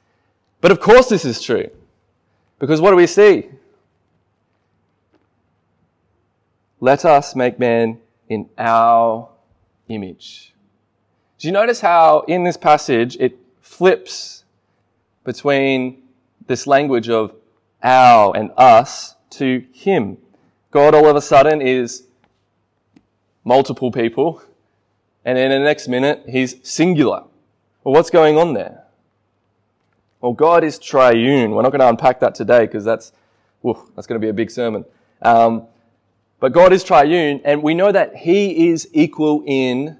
But 0.60 0.74
of 0.74 0.81
course, 0.81 1.07
this 1.07 1.24
is 1.24 1.41
true. 1.41 1.69
Because 2.60 2.81
what 2.81 2.89
do 2.89 2.98
we 2.98 3.07
see? 3.07 3.48
Let 6.81 7.05
us 7.05 7.38
make 7.38 7.57
man 7.57 8.00
in 8.27 8.50
our 8.57 9.29
image. 9.88 10.53
Do 11.39 11.48
you 11.48 11.53
notice 11.53 11.79
how 11.79 12.25
in 12.27 12.43
this 12.43 12.57
passage 12.57 13.15
it 13.17 13.38
flips 13.62 14.43
between 15.24 16.00
this 16.51 16.67
language 16.67 17.10
of 17.10 17.34
our 17.81 18.36
and 18.36 18.51
us 18.58 19.15
to 19.31 19.65
him? 19.72 20.17
God 20.70 20.93
all 20.93 21.08
of 21.08 21.15
a 21.15 21.22
sudden 21.22 21.62
is 21.62 22.03
multiple 23.43 23.91
people, 23.91 24.43
and 25.25 25.38
in 25.38 25.50
the 25.50 25.60
next 25.60 25.88
minute 25.88 26.24
he's 26.27 26.55
singular. 26.62 27.24
Well, 27.84 27.93
what's 27.96 28.10
going 28.10 28.38
on 28.38 28.53
there? 28.53 28.84
Well, 30.20 30.34
God 30.34 30.63
is 30.63 30.77
triune. 30.77 31.51
We're 31.51 31.63
not 31.63 31.72
going 31.72 31.79
to 31.79 31.89
unpack 31.89 32.20
that 32.20 32.36
today 32.36 32.67
because 32.67 32.86
that's, 32.86 33.12
that's 33.96 34.05
going 34.05 34.22
to 34.22 34.24
be 34.24 34.29
a 34.29 34.34
big 34.34 34.51
sermon. 34.51 34.86
Um, 35.22 35.63
but 36.39 36.51
God 36.53 36.74
is 36.74 36.84
triune, 36.84 37.41
and 37.43 37.63
we 37.63 37.74
know 37.74 37.91
that 37.91 38.15
He 38.15 38.70
is 38.70 38.88
equal 38.93 39.43
in, 39.46 39.98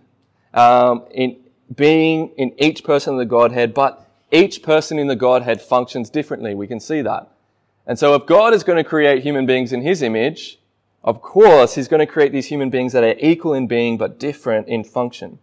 um, 0.54 1.06
in 1.12 1.38
being 1.76 2.30
in 2.38 2.54
each 2.60 2.84
person 2.84 3.14
of 3.14 3.20
the 3.20 3.26
Godhead, 3.26 3.74
but 3.74 4.11
each 4.32 4.64
person 4.64 4.98
in 4.98 5.08
the 5.08 5.16
Godhead 5.16 5.62
functions 5.62 6.10
differently. 6.10 6.56
We 6.56 6.68
can 6.68 6.80
see 6.80 7.02
that. 7.02 7.30
And 7.86 8.00
so 8.00 8.16
if 8.16 8.26
God 8.26 8.54
is 8.54 8.64
going 8.64 8.78
to 8.78 8.84
create 8.84 9.24
human 9.24 9.46
beings 9.46 9.74
in 9.74 9.82
His 9.82 10.02
image, 10.02 10.60
of 11.04 11.22
course, 11.22 11.76
He's 11.76 11.88
going 11.88 12.00
to 12.00 12.12
create 12.12 12.32
these 12.32 12.48
human 12.48 12.70
beings 12.70 12.94
that 12.94 13.04
are 13.04 13.16
equal 13.20 13.54
in 13.54 13.68
being, 13.68 13.98
but 13.98 14.20
different 14.20 14.68
in 14.68 14.84
function. 14.84 15.40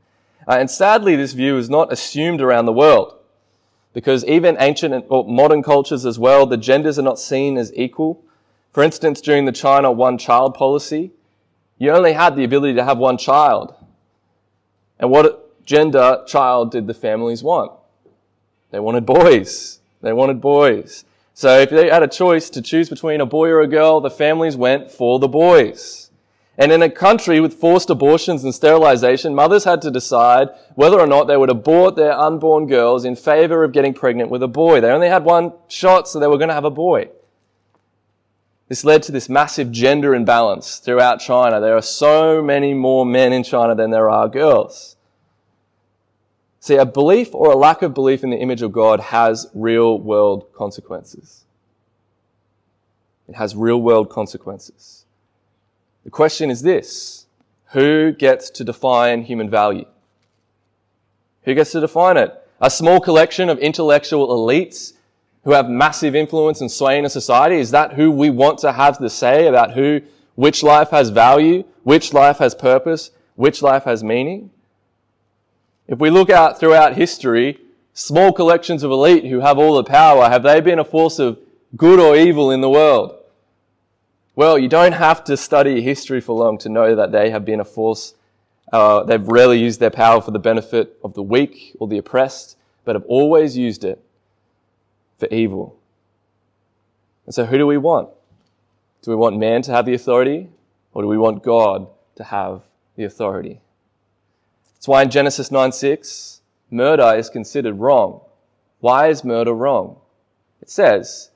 Uh, 0.46 0.56
and 0.58 0.70
sadly, 0.70 1.16
this 1.16 1.34
view 1.34 1.58
is 1.58 1.68
not 1.68 1.92
assumed 1.92 2.40
around 2.40 2.66
the 2.66 2.72
world. 2.72 3.14
Because 3.92 4.24
even 4.24 4.56
ancient 4.60 4.94
and 4.94 5.04
modern 5.10 5.62
cultures 5.62 6.06
as 6.06 6.18
well, 6.18 6.46
the 6.46 6.56
genders 6.56 6.98
are 6.98 7.02
not 7.02 7.18
seen 7.18 7.58
as 7.58 7.72
equal. 7.74 8.24
For 8.72 8.82
instance, 8.82 9.20
during 9.20 9.44
the 9.44 9.52
China 9.52 9.90
one 9.90 10.18
child 10.18 10.54
policy, 10.54 11.12
you 11.78 11.90
only 11.90 12.12
had 12.12 12.36
the 12.36 12.44
ability 12.44 12.74
to 12.74 12.84
have 12.84 12.98
one 12.98 13.18
child. 13.18 13.74
And 14.98 15.10
what 15.10 15.64
gender 15.64 16.22
child 16.26 16.70
did 16.70 16.86
the 16.86 16.94
families 16.94 17.42
want? 17.42 17.72
They 18.70 18.80
wanted 18.80 19.06
boys. 19.06 19.80
They 20.02 20.12
wanted 20.12 20.40
boys. 20.40 21.04
So 21.34 21.60
if 21.60 21.70
they 21.70 21.88
had 21.88 22.02
a 22.02 22.08
choice 22.08 22.50
to 22.50 22.62
choose 22.62 22.88
between 22.88 23.20
a 23.20 23.26
boy 23.26 23.48
or 23.48 23.60
a 23.60 23.68
girl, 23.68 24.00
the 24.00 24.10
families 24.10 24.56
went 24.56 24.90
for 24.90 25.18
the 25.18 25.28
boys. 25.28 26.10
And 26.60 26.72
in 26.72 26.82
a 26.82 26.90
country 26.90 27.38
with 27.38 27.54
forced 27.54 27.88
abortions 27.88 28.42
and 28.42 28.52
sterilization, 28.52 29.32
mothers 29.32 29.62
had 29.62 29.80
to 29.82 29.92
decide 29.92 30.48
whether 30.74 30.98
or 30.98 31.06
not 31.06 31.28
they 31.28 31.36
would 31.36 31.50
abort 31.50 31.94
their 31.94 32.12
unborn 32.12 32.66
girls 32.66 33.04
in 33.04 33.14
favor 33.14 33.62
of 33.62 33.70
getting 33.70 33.94
pregnant 33.94 34.30
with 34.30 34.42
a 34.42 34.48
boy. 34.48 34.80
They 34.80 34.90
only 34.90 35.08
had 35.08 35.24
one 35.24 35.52
shot, 35.68 36.08
so 36.08 36.18
they 36.18 36.26
were 36.26 36.36
going 36.36 36.48
to 36.48 36.54
have 36.54 36.64
a 36.64 36.70
boy. 36.70 37.10
This 38.66 38.84
led 38.84 39.04
to 39.04 39.12
this 39.12 39.28
massive 39.28 39.70
gender 39.70 40.16
imbalance 40.16 40.78
throughout 40.78 41.20
China. 41.20 41.60
There 41.60 41.76
are 41.76 41.82
so 41.82 42.42
many 42.42 42.74
more 42.74 43.06
men 43.06 43.32
in 43.32 43.44
China 43.44 43.76
than 43.76 43.90
there 43.92 44.10
are 44.10 44.28
girls. 44.28 44.96
See, 46.68 46.76
a 46.76 46.84
belief 46.84 47.34
or 47.34 47.50
a 47.50 47.56
lack 47.56 47.80
of 47.80 47.94
belief 47.94 48.22
in 48.22 48.28
the 48.28 48.36
image 48.36 48.60
of 48.60 48.72
God 48.72 49.00
has 49.00 49.48
real 49.54 49.98
world 49.98 50.52
consequences. 50.52 51.46
It 53.26 53.36
has 53.36 53.56
real 53.56 53.80
world 53.80 54.10
consequences. 54.10 55.06
The 56.04 56.10
question 56.10 56.50
is 56.50 56.60
this 56.60 57.24
Who 57.68 58.12
gets 58.12 58.50
to 58.50 58.64
define 58.64 59.22
human 59.22 59.48
value? 59.48 59.86
Who 61.44 61.54
gets 61.54 61.72
to 61.72 61.80
define 61.80 62.18
it? 62.18 62.34
A 62.60 62.68
small 62.68 63.00
collection 63.00 63.48
of 63.48 63.58
intellectual 63.60 64.28
elites 64.28 64.92
who 65.44 65.52
have 65.52 65.70
massive 65.70 66.14
influence 66.14 66.60
and 66.60 66.70
sway 66.70 66.98
in 66.98 67.06
a 67.06 67.08
society? 67.08 67.56
Is 67.56 67.70
that 67.70 67.94
who 67.94 68.10
we 68.10 68.28
want 68.28 68.58
to 68.58 68.72
have 68.72 68.98
the 68.98 69.08
say 69.08 69.46
about 69.46 69.72
who 69.72 70.02
which 70.34 70.62
life 70.62 70.90
has 70.90 71.08
value, 71.08 71.64
which 71.84 72.12
life 72.12 72.36
has 72.36 72.54
purpose, 72.54 73.10
which 73.36 73.62
life 73.62 73.84
has 73.84 74.04
meaning. 74.04 74.50
If 75.88 75.98
we 75.98 76.10
look 76.10 76.28
out 76.28 76.60
throughout 76.60 76.96
history, 76.96 77.58
small 77.94 78.30
collections 78.32 78.82
of 78.82 78.90
elite 78.90 79.24
who 79.24 79.40
have 79.40 79.58
all 79.58 79.74
the 79.74 79.84
power, 79.84 80.28
have 80.28 80.42
they 80.42 80.60
been 80.60 80.78
a 80.78 80.84
force 80.84 81.18
of 81.18 81.38
good 81.76 81.98
or 81.98 82.14
evil 82.14 82.50
in 82.50 82.60
the 82.60 82.68
world? 82.68 83.16
Well, 84.36 84.58
you 84.58 84.68
don't 84.68 84.92
have 84.92 85.24
to 85.24 85.36
study 85.36 85.80
history 85.80 86.20
for 86.20 86.36
long 86.36 86.58
to 86.58 86.68
know 86.68 86.94
that 86.94 87.10
they 87.10 87.30
have 87.30 87.46
been 87.46 87.58
a 87.58 87.64
force. 87.64 88.14
Uh, 88.70 89.02
they've 89.02 89.26
rarely 89.26 89.58
used 89.58 89.80
their 89.80 89.90
power 89.90 90.20
for 90.20 90.30
the 90.30 90.38
benefit 90.38 90.98
of 91.02 91.14
the 91.14 91.22
weak 91.22 91.74
or 91.80 91.88
the 91.88 91.98
oppressed, 91.98 92.58
but 92.84 92.94
have 92.94 93.04
always 93.06 93.56
used 93.56 93.82
it 93.82 94.04
for 95.18 95.26
evil. 95.28 95.76
And 97.24 97.34
so, 97.34 97.46
who 97.46 97.56
do 97.56 97.66
we 97.66 97.78
want? 97.78 98.10
Do 99.02 99.10
we 99.10 99.16
want 99.16 99.38
man 99.38 99.62
to 99.62 99.72
have 99.72 99.86
the 99.86 99.94
authority, 99.94 100.50
or 100.92 101.02
do 101.02 101.08
we 101.08 101.18
want 101.18 101.42
God 101.42 101.88
to 102.16 102.24
have 102.24 102.62
the 102.94 103.04
authority? 103.04 103.60
That's 104.78 104.86
why 104.86 105.02
in 105.02 105.10
Genesis 105.10 105.50
9 105.50 105.72
6, 105.72 106.40
murder 106.70 107.16
is 107.16 107.28
considered 107.28 107.74
wrong. 107.74 108.20
Why 108.78 109.08
is 109.08 109.24
murder 109.24 109.52
wrong? 109.52 109.96
It 110.62 110.70
says, 110.70 111.30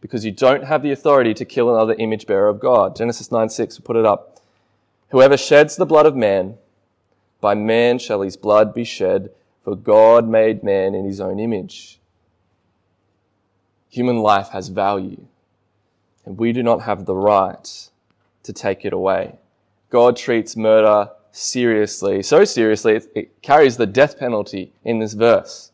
because 0.00 0.24
you 0.24 0.32
don't 0.32 0.64
have 0.64 0.82
the 0.82 0.90
authority 0.90 1.32
to 1.34 1.44
kill 1.44 1.72
another 1.72 1.94
image 1.94 2.26
bearer 2.26 2.48
of 2.48 2.58
God. 2.58 2.96
Genesis 2.96 3.30
9 3.30 3.48
6, 3.48 3.78
we'll 3.78 3.86
put 3.86 3.96
it 3.96 4.04
up. 4.04 4.40
Whoever 5.10 5.36
sheds 5.36 5.76
the 5.76 5.86
blood 5.86 6.06
of 6.06 6.16
man, 6.16 6.56
by 7.40 7.54
man 7.54 8.00
shall 8.00 8.22
his 8.22 8.36
blood 8.36 8.74
be 8.74 8.82
shed, 8.82 9.30
for 9.62 9.76
God 9.76 10.28
made 10.28 10.64
man 10.64 10.94
in 10.94 11.04
his 11.04 11.20
own 11.20 11.38
image. 11.38 12.00
Human 13.88 14.18
life 14.18 14.48
has 14.48 14.68
value, 14.68 15.26
and 16.24 16.38
we 16.38 16.52
do 16.52 16.62
not 16.62 16.82
have 16.82 17.06
the 17.06 17.14
right 17.14 17.88
to 18.42 18.52
take 18.52 18.84
it 18.84 18.92
away. 18.92 19.36
God 19.90 20.16
treats 20.16 20.56
murder 20.56 21.10
seriously, 21.32 22.22
so 22.22 22.44
seriously, 22.44 23.00
it, 23.14 23.42
carries 23.42 23.76
the 23.76 23.86
death 23.86 24.18
penalty 24.18 24.72
in 24.84 24.98
this 24.98 25.14
verse. 25.14 25.70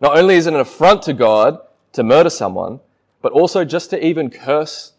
Not 0.00 0.18
only 0.18 0.34
is 0.36 0.46
it 0.46 0.54
an 0.54 0.60
affront 0.60 1.02
to 1.02 1.12
God 1.12 1.58
to 1.92 2.02
murder 2.02 2.30
someone, 2.30 2.80
but 3.22 3.32
also 3.32 3.64
just 3.64 3.90
to 3.90 4.04
even 4.04 4.30
curse 4.30 4.92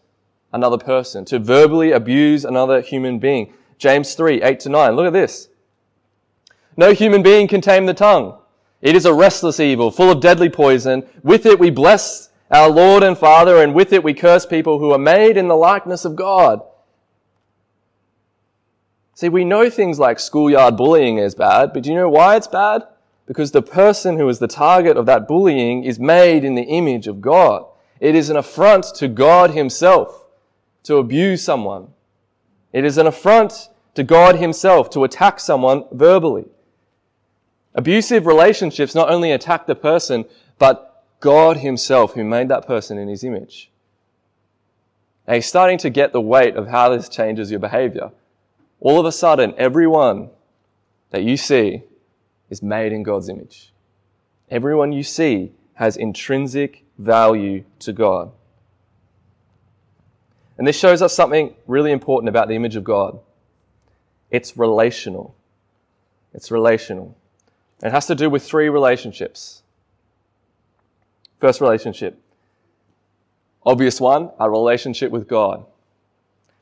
another 0.52 0.78
person, 0.78 1.24
to 1.26 1.38
verbally 1.38 1.92
abuse 1.92 2.44
another 2.44 2.80
human 2.80 3.18
being. 3.18 3.52
James 3.78 4.14
3, 4.14 4.42
8 4.42 4.60
to 4.60 4.68
9. 4.68 4.96
Look 4.96 5.06
at 5.06 5.12
this. 5.12 5.48
No 6.76 6.92
human 6.92 7.22
being 7.22 7.46
can 7.48 7.60
tame 7.60 7.86
the 7.86 7.94
tongue. 7.94 8.38
It 8.82 8.94
is 8.94 9.06
a 9.06 9.14
restless 9.14 9.60
evil, 9.60 9.90
full 9.90 10.10
of 10.10 10.20
deadly 10.20 10.48
poison. 10.48 11.06
With 11.22 11.46
it 11.46 11.58
we 11.58 11.70
bless 11.70 12.30
our 12.50 12.70
Lord 12.70 13.02
and 13.02 13.16
Father, 13.16 13.62
and 13.62 13.74
with 13.74 13.92
it 13.92 14.04
we 14.04 14.14
curse 14.14 14.46
people 14.46 14.78
who 14.78 14.92
are 14.92 14.98
made 14.98 15.36
in 15.36 15.48
the 15.48 15.56
likeness 15.56 16.04
of 16.04 16.16
God. 16.16 16.62
See, 19.16 19.30
we 19.30 19.46
know 19.46 19.70
things 19.70 19.98
like 19.98 20.20
schoolyard 20.20 20.76
bullying 20.76 21.16
is 21.16 21.34
bad, 21.34 21.72
but 21.72 21.82
do 21.82 21.88
you 21.88 21.96
know 21.96 22.10
why 22.10 22.36
it's 22.36 22.46
bad? 22.46 22.82
Because 23.24 23.50
the 23.50 23.62
person 23.62 24.18
who 24.18 24.28
is 24.28 24.40
the 24.40 24.46
target 24.46 24.98
of 24.98 25.06
that 25.06 25.26
bullying 25.26 25.84
is 25.84 25.98
made 25.98 26.44
in 26.44 26.54
the 26.54 26.64
image 26.64 27.06
of 27.06 27.22
God. 27.22 27.64
It 27.98 28.14
is 28.14 28.28
an 28.28 28.36
affront 28.36 28.84
to 28.96 29.08
God 29.08 29.52
Himself 29.52 30.26
to 30.82 30.96
abuse 30.98 31.42
someone. 31.42 31.88
It 32.74 32.84
is 32.84 32.98
an 32.98 33.06
affront 33.06 33.70
to 33.94 34.04
God 34.04 34.36
Himself 34.36 34.90
to 34.90 35.04
attack 35.04 35.40
someone 35.40 35.86
verbally. 35.92 36.44
Abusive 37.74 38.26
relationships 38.26 38.94
not 38.94 39.08
only 39.08 39.32
attack 39.32 39.66
the 39.66 39.74
person, 39.74 40.26
but 40.58 41.06
God 41.20 41.56
Himself 41.56 42.12
who 42.12 42.22
made 42.22 42.50
that 42.50 42.66
person 42.66 42.98
in 42.98 43.08
His 43.08 43.24
image. 43.24 43.70
And 45.26 45.36
He's 45.36 45.46
starting 45.46 45.78
to 45.78 45.88
get 45.88 46.12
the 46.12 46.20
weight 46.20 46.54
of 46.54 46.68
how 46.68 46.90
this 46.90 47.08
changes 47.08 47.50
your 47.50 47.60
behavior. 47.60 48.10
All 48.80 49.00
of 49.00 49.06
a 49.06 49.12
sudden, 49.12 49.54
everyone 49.56 50.30
that 51.10 51.22
you 51.22 51.36
see 51.36 51.82
is 52.50 52.62
made 52.62 52.92
in 52.92 53.02
God's 53.02 53.28
image. 53.28 53.72
Everyone 54.50 54.92
you 54.92 55.02
see 55.02 55.52
has 55.74 55.96
intrinsic 55.96 56.84
value 56.98 57.64
to 57.80 57.92
God. 57.92 58.32
And 60.58 60.66
this 60.66 60.78
shows 60.78 61.02
us 61.02 61.14
something 61.14 61.54
really 61.66 61.92
important 61.92 62.28
about 62.28 62.48
the 62.48 62.54
image 62.54 62.76
of 62.76 62.84
God. 62.84 63.18
It's 64.30 64.56
relational. 64.56 65.34
It's 66.32 66.50
relational. 66.50 67.16
It 67.82 67.92
has 67.92 68.06
to 68.06 68.14
do 68.14 68.30
with 68.30 68.42
three 68.42 68.68
relationships. 68.68 69.62
First 71.40 71.60
relationship. 71.60 72.18
Obvious 73.64 74.00
one, 74.00 74.30
our 74.38 74.50
relationship 74.50 75.10
with 75.10 75.28
God. 75.28 75.66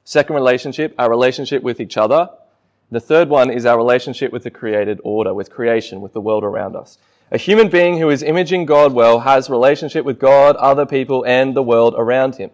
Second 0.04 0.36
relationship, 0.36 0.94
our 0.98 1.08
relationship 1.08 1.62
with 1.62 1.80
each 1.80 1.96
other. 1.96 2.28
The 2.90 3.00
third 3.00 3.30
one 3.30 3.50
is 3.50 3.64
our 3.64 3.78
relationship 3.78 4.32
with 4.32 4.42
the 4.42 4.50
created 4.50 5.00
order, 5.02 5.32
with 5.32 5.50
creation, 5.50 6.02
with 6.02 6.12
the 6.12 6.20
world 6.20 6.44
around 6.44 6.76
us. 6.76 6.98
A 7.32 7.38
human 7.38 7.68
being 7.68 7.98
who 7.98 8.10
is 8.10 8.22
imaging 8.22 8.66
God 8.66 8.92
well 8.92 9.20
has 9.20 9.48
relationship 9.48 10.04
with 10.04 10.18
God, 10.18 10.56
other 10.56 10.84
people, 10.84 11.24
and 11.24 11.56
the 11.56 11.62
world 11.62 11.94
around 11.96 12.36
him. 12.36 12.50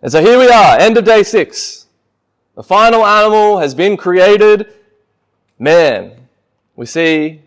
And 0.00 0.12
so 0.12 0.22
here 0.22 0.38
we 0.38 0.48
are, 0.48 0.78
end 0.78 0.96
of 0.96 1.04
day 1.04 1.24
six. 1.24 1.86
The 2.54 2.62
final 2.62 3.04
animal 3.04 3.58
has 3.58 3.74
been 3.74 3.96
created, 3.96 4.72
man. 5.58 6.12
We 6.76 6.86
see 6.86 7.42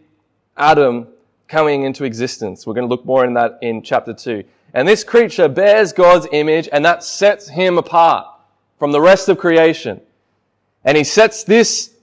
Adam 0.58 1.08
coming 1.48 1.84
into 1.84 2.04
existence. 2.04 2.68
We're 2.68 2.74
going 2.74 2.88
to 2.88 2.94
look 2.94 3.06
more 3.06 3.26
in 3.26 3.34
that 3.36 3.60
in 3.62 3.82
chapter 3.82 4.14
two. 4.14 4.44
And 4.74 4.88
this 4.88 5.04
creature 5.04 5.48
bears 5.48 5.94
God's 5.94 6.28
image 6.32 6.68
and 6.72 6.84
that 6.84 7.04
sets 7.04 7.48
him 7.48 7.78
apart 7.78 8.28
from 8.80 8.92
the 8.92 9.02
rest 9.02 9.30
of 9.30 9.38
creation. 9.38 10.02
And 10.84 10.98
he 10.98 11.04
sets 11.04 11.44
this 11.44 11.94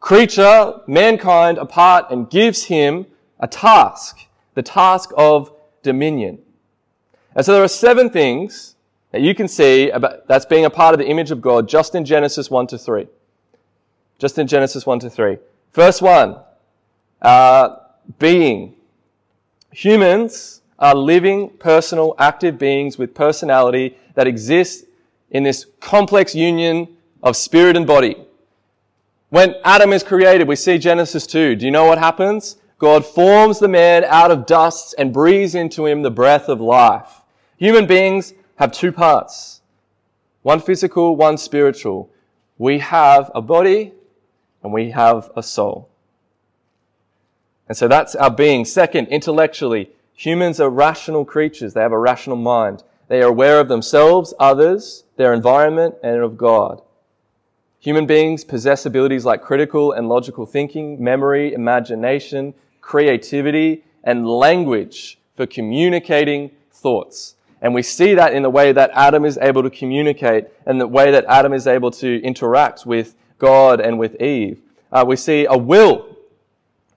creature, 0.00 0.80
mankind, 0.86 1.56
apart 1.56 2.10
and 2.10 2.28
gives 2.28 2.64
him 2.64 3.06
a 3.40 3.46
task, 3.46 4.26
the 4.54 4.62
task 4.62 5.10
of 5.16 5.52
dominion. 5.82 6.40
And 7.34 7.46
so 7.46 7.54
there 7.54 7.62
are 7.62 7.68
seven 7.68 8.10
things 8.10 8.74
that 9.12 9.20
you 9.20 9.34
can 9.34 9.48
see 9.48 9.90
about 9.90 10.26
that's 10.26 10.44
being 10.44 10.64
a 10.64 10.70
part 10.70 10.92
of 10.92 10.98
the 10.98 11.06
image 11.06 11.30
of 11.30 11.40
God 11.40 11.68
just 11.68 11.94
in 11.94 12.04
Genesis 12.04 12.50
1 12.50 12.66
to 12.68 12.78
3. 12.78 13.06
Just 14.18 14.36
in 14.38 14.48
Genesis 14.48 14.84
1 14.84 14.98
to 15.00 15.10
3. 15.10 15.38
First 15.70 16.02
one, 16.02 16.36
uh, 17.22 17.76
being. 18.18 18.74
Humans 19.70 20.62
are 20.78 20.94
living, 20.94 21.50
personal, 21.50 22.14
active 22.18 22.58
beings 22.58 22.98
with 22.98 23.14
personality 23.14 23.96
that 24.14 24.26
exist 24.26 24.84
in 25.30 25.42
this 25.42 25.66
complex 25.80 26.34
union 26.34 26.88
of 27.22 27.36
spirit 27.36 27.76
and 27.76 27.86
body. 27.86 28.16
When 29.30 29.54
Adam 29.64 29.92
is 29.92 30.02
created, 30.02 30.48
we 30.48 30.56
see 30.56 30.78
Genesis 30.78 31.26
2. 31.26 31.56
Do 31.56 31.66
you 31.66 31.70
know 31.70 31.84
what 31.84 31.98
happens? 31.98 32.56
God 32.78 33.04
forms 33.04 33.58
the 33.58 33.68
man 33.68 34.04
out 34.04 34.30
of 34.30 34.46
dust 34.46 34.94
and 34.96 35.12
breathes 35.12 35.54
into 35.54 35.84
him 35.84 36.02
the 36.02 36.10
breath 36.10 36.48
of 36.48 36.60
life. 36.60 37.22
Human 37.56 37.86
beings 37.86 38.32
have 38.56 38.72
two 38.72 38.92
parts. 38.92 39.60
One 40.42 40.60
physical, 40.60 41.16
one 41.16 41.36
spiritual. 41.36 42.10
We 42.56 42.78
have 42.78 43.30
a 43.34 43.42
body 43.42 43.92
and 44.62 44.72
we 44.72 44.92
have 44.92 45.30
a 45.36 45.42
soul. 45.42 45.90
And 47.68 47.76
so 47.76 47.86
that's 47.86 48.14
our 48.14 48.30
being. 48.30 48.64
Second, 48.64 49.08
intellectually, 49.08 49.90
humans 50.14 50.58
are 50.58 50.70
rational 50.70 51.24
creatures. 51.24 51.74
They 51.74 51.82
have 51.82 51.92
a 51.92 51.98
rational 51.98 52.36
mind. 52.36 52.82
They 53.08 53.22
are 53.22 53.28
aware 53.28 53.58
of 53.58 53.68
themselves, 53.68 54.34
others, 54.38 55.04
their 55.16 55.32
environment, 55.32 55.96
and 56.02 56.22
of 56.22 56.36
God. 56.36 56.82
Human 57.80 58.06
beings 58.06 58.44
possess 58.44 58.84
abilities 58.86 59.24
like 59.24 59.42
critical 59.42 59.92
and 59.92 60.08
logical 60.08 60.46
thinking, 60.46 61.02
memory, 61.02 61.52
imagination, 61.54 62.54
creativity, 62.80 63.84
and 64.04 64.28
language 64.28 65.18
for 65.36 65.46
communicating 65.46 66.50
thoughts. 66.70 67.34
And 67.60 67.74
we 67.74 67.82
see 67.82 68.14
that 68.14 68.34
in 68.34 68.42
the 68.42 68.50
way 68.50 68.72
that 68.72 68.90
Adam 68.94 69.24
is 69.24 69.38
able 69.38 69.62
to 69.62 69.70
communicate 69.70 70.46
and 70.66 70.80
the 70.80 70.86
way 70.86 71.10
that 71.10 71.24
Adam 71.28 71.52
is 71.52 71.66
able 71.66 71.90
to 71.92 72.22
interact 72.22 72.86
with 72.86 73.14
God 73.38 73.80
and 73.80 73.98
with 73.98 74.20
Eve. 74.20 74.60
Uh, 74.92 75.04
we 75.06 75.16
see 75.16 75.46
a 75.48 75.56
will. 75.56 76.16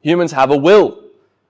Humans 0.01 0.31
have 0.31 0.51
a 0.51 0.57
will. 0.57 1.03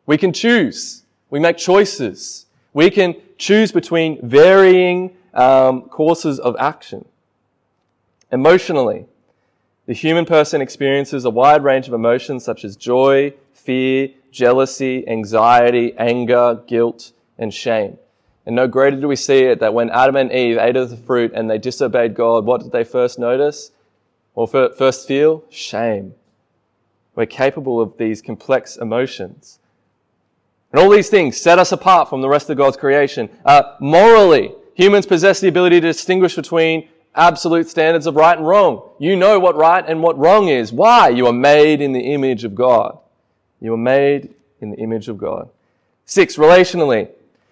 We 0.06 0.17
can 0.17 0.34
choose. 0.34 1.04
We 1.30 1.39
make 1.39 1.58
choices. 1.58 2.45
We 2.73 2.89
can 2.89 3.15
choose 3.38 3.71
between 3.71 4.25
varying 4.27 5.15
um, 5.34 5.84
courses 5.84 6.39
of 6.39 6.55
action. 6.60 7.05
Emotionally, 8.31 9.05
the 9.88 9.93
human 9.93 10.25
person 10.25 10.62
experiences 10.62 11.25
a 11.25 11.29
wide 11.29 11.63
range 11.63 11.88
of 11.88 11.93
emotions 11.93 12.45
such 12.45 12.63
as 12.63 12.75
joy, 12.75 13.34
fear, 13.53 14.10
jealousy, 14.31 15.07
anxiety, 15.07 15.93
anger, 15.97 16.62
guilt, 16.67 17.12
and 17.38 17.53
shame. 17.53 17.97
And 18.45 18.55
no 18.55 18.67
greater 18.67 18.99
do 18.99 19.07
we 19.07 19.15
see 19.15 19.39
it 19.39 19.60
that 19.60 19.73
when 19.73 19.89
Adam 19.89 20.15
and 20.15 20.31
Eve 20.31 20.57
ate 20.57 20.75
of 20.75 20.89
the 20.89 20.97
fruit 20.97 21.31
and 21.34 21.49
they 21.49 21.57
disobeyed 21.57 22.15
God, 22.15 22.45
what 22.45 22.62
did 22.62 22.71
they 22.71 22.84
first 22.84 23.19
notice? 23.19 23.71
Or 24.34 24.47
first 24.47 25.07
feel? 25.07 25.43
Shame. 25.49 26.15
We're 27.15 27.25
capable 27.25 27.81
of 27.81 27.97
these 27.97 28.21
complex 28.21 28.77
emotions. 28.77 29.60
And 30.71 30.81
all 30.81 30.89
these 30.89 31.10
things 31.10 31.39
set 31.39 31.60
us 31.60 31.71
apart 31.71 32.10
from 32.10 32.21
the 32.21 32.29
rest 32.29 32.49
of 32.49 32.57
God's 32.57 32.77
creation. 32.77 33.29
Uh, 33.45 33.75
morally, 33.79 34.53
humans 34.73 35.05
possess 35.05 35.39
the 35.39 35.49
ability 35.49 35.81
to 35.81 35.88
distinguish 35.88 36.36
between 36.36 36.88
absolute 37.13 37.67
standards 37.67 38.07
of 38.07 38.15
right 38.15 38.38
and 38.38 38.47
wrong. 38.47 38.89
You 38.99 39.15
know 39.15 39.39
what 39.39 39.55
right 39.55 39.84
and 39.86 40.01
what 40.01 40.17
wrong 40.17 40.47
is. 40.47 40.71
Why? 40.71 41.10
You 41.10 41.27
are 41.27 41.34
made 41.34 41.81
in 41.81 41.91
the 41.91 42.13
image 42.13 42.43
of 42.45 42.55
God. 42.55 42.97
You 43.60 43.73
are 43.73 43.77
made 43.77 44.34
in 44.62 44.71
the 44.71 44.77
image 44.77 45.10
of 45.10 45.17
God. 45.17 45.49
Six, 46.05 46.38
relationally, 46.38 47.10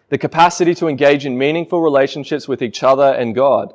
the 0.10 0.18
capacity 0.18 0.74
to 0.76 0.88
engage 0.88 1.26
in 1.26 1.38
meaningful 1.38 1.82
relationships 1.82 2.48
with 2.48 2.62
each 2.62 2.84
other 2.84 3.14
and 3.14 3.36
God. 3.36 3.74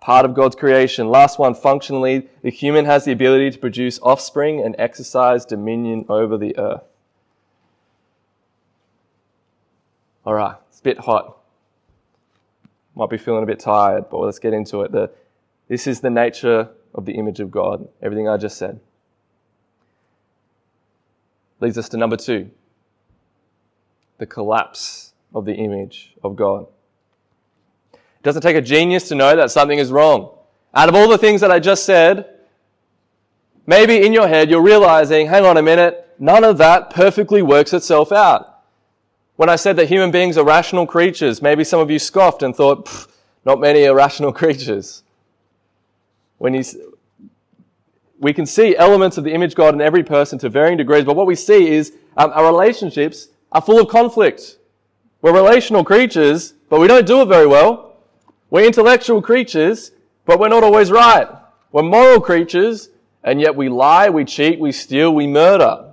Part 0.00 0.24
of 0.24 0.34
God's 0.34 0.56
creation. 0.56 1.08
Last 1.08 1.38
one, 1.38 1.54
functionally, 1.54 2.28
the 2.42 2.50
human 2.50 2.84
has 2.86 3.04
the 3.04 3.12
ability 3.12 3.50
to 3.52 3.58
produce 3.58 4.00
offspring 4.00 4.60
and 4.64 4.74
exercise 4.78 5.44
dominion 5.44 6.04
over 6.08 6.36
the 6.36 6.56
earth. 6.58 6.82
All 10.24 10.34
right, 10.34 10.56
it's 10.68 10.80
a 10.80 10.82
bit 10.82 10.98
hot. 10.98 11.38
Might 12.94 13.10
be 13.10 13.18
feeling 13.18 13.42
a 13.42 13.46
bit 13.46 13.60
tired, 13.60 14.10
but 14.10 14.18
let's 14.18 14.38
get 14.38 14.52
into 14.52 14.82
it. 14.82 14.92
The, 14.92 15.10
this 15.68 15.86
is 15.86 16.00
the 16.00 16.10
nature 16.10 16.68
of 16.94 17.06
the 17.06 17.12
image 17.12 17.40
of 17.40 17.50
God, 17.50 17.88
everything 18.02 18.28
I 18.28 18.36
just 18.36 18.58
said. 18.58 18.80
Leads 21.60 21.78
us 21.78 21.88
to 21.90 21.96
number 21.96 22.16
two 22.16 22.50
the 24.18 24.26
collapse 24.26 25.14
of 25.34 25.46
the 25.46 25.54
image 25.54 26.14
of 26.22 26.36
God. 26.36 26.66
It 27.94 28.22
doesn't 28.22 28.42
take 28.42 28.56
a 28.56 28.60
genius 28.60 29.08
to 29.08 29.14
know 29.14 29.34
that 29.34 29.50
something 29.50 29.78
is 29.78 29.90
wrong. 29.90 30.36
Out 30.74 30.90
of 30.90 30.94
all 30.94 31.08
the 31.08 31.16
things 31.16 31.40
that 31.40 31.50
I 31.50 31.58
just 31.58 31.86
said, 31.86 32.28
maybe 33.66 34.04
in 34.04 34.12
your 34.12 34.28
head 34.28 34.50
you're 34.50 34.62
realizing, 34.62 35.26
hang 35.26 35.46
on 35.46 35.56
a 35.56 35.62
minute, 35.62 36.14
none 36.18 36.44
of 36.44 36.58
that 36.58 36.90
perfectly 36.90 37.40
works 37.40 37.72
itself 37.72 38.12
out. 38.12 38.49
When 39.40 39.48
I 39.48 39.56
said 39.56 39.76
that 39.76 39.88
human 39.88 40.10
beings 40.10 40.36
are 40.36 40.44
rational 40.44 40.86
creatures, 40.86 41.40
maybe 41.40 41.64
some 41.64 41.80
of 41.80 41.90
you 41.90 41.98
scoffed 41.98 42.42
and 42.42 42.54
thought, 42.54 43.06
not 43.46 43.58
many 43.58 43.86
are 43.86 43.94
rational 43.94 44.32
creatures. 44.40 45.02
When 46.36 46.52
you, 46.52 46.62
we 48.18 48.34
can 48.34 48.44
see 48.44 48.76
elements 48.76 49.16
of 49.16 49.24
the 49.24 49.32
image 49.32 49.54
God 49.54 49.72
in 49.72 49.80
every 49.80 50.02
person 50.02 50.38
to 50.40 50.50
varying 50.50 50.76
degrees, 50.76 51.06
but 51.06 51.16
what 51.16 51.26
we 51.26 51.36
see 51.36 51.70
is 51.70 51.94
um, 52.18 52.32
our 52.34 52.44
relationships 52.44 53.28
are 53.50 53.62
full 53.62 53.80
of 53.80 53.88
conflict. 53.88 54.58
We're 55.22 55.32
relational 55.32 55.84
creatures, 55.84 56.52
but 56.68 56.78
we 56.78 56.86
don't 56.86 57.06
do 57.06 57.22
it 57.22 57.28
very 57.28 57.46
well. 57.46 57.96
We're 58.50 58.66
intellectual 58.66 59.22
creatures, 59.22 59.92
but 60.26 60.38
we're 60.38 60.48
not 60.48 60.64
always 60.64 60.90
right. 60.90 61.28
We're 61.72 61.82
moral 61.82 62.20
creatures, 62.20 62.90
and 63.24 63.40
yet 63.40 63.56
we 63.56 63.70
lie, 63.70 64.10
we 64.10 64.26
cheat, 64.26 64.60
we 64.60 64.70
steal, 64.70 65.14
we 65.14 65.26
murder. 65.26 65.89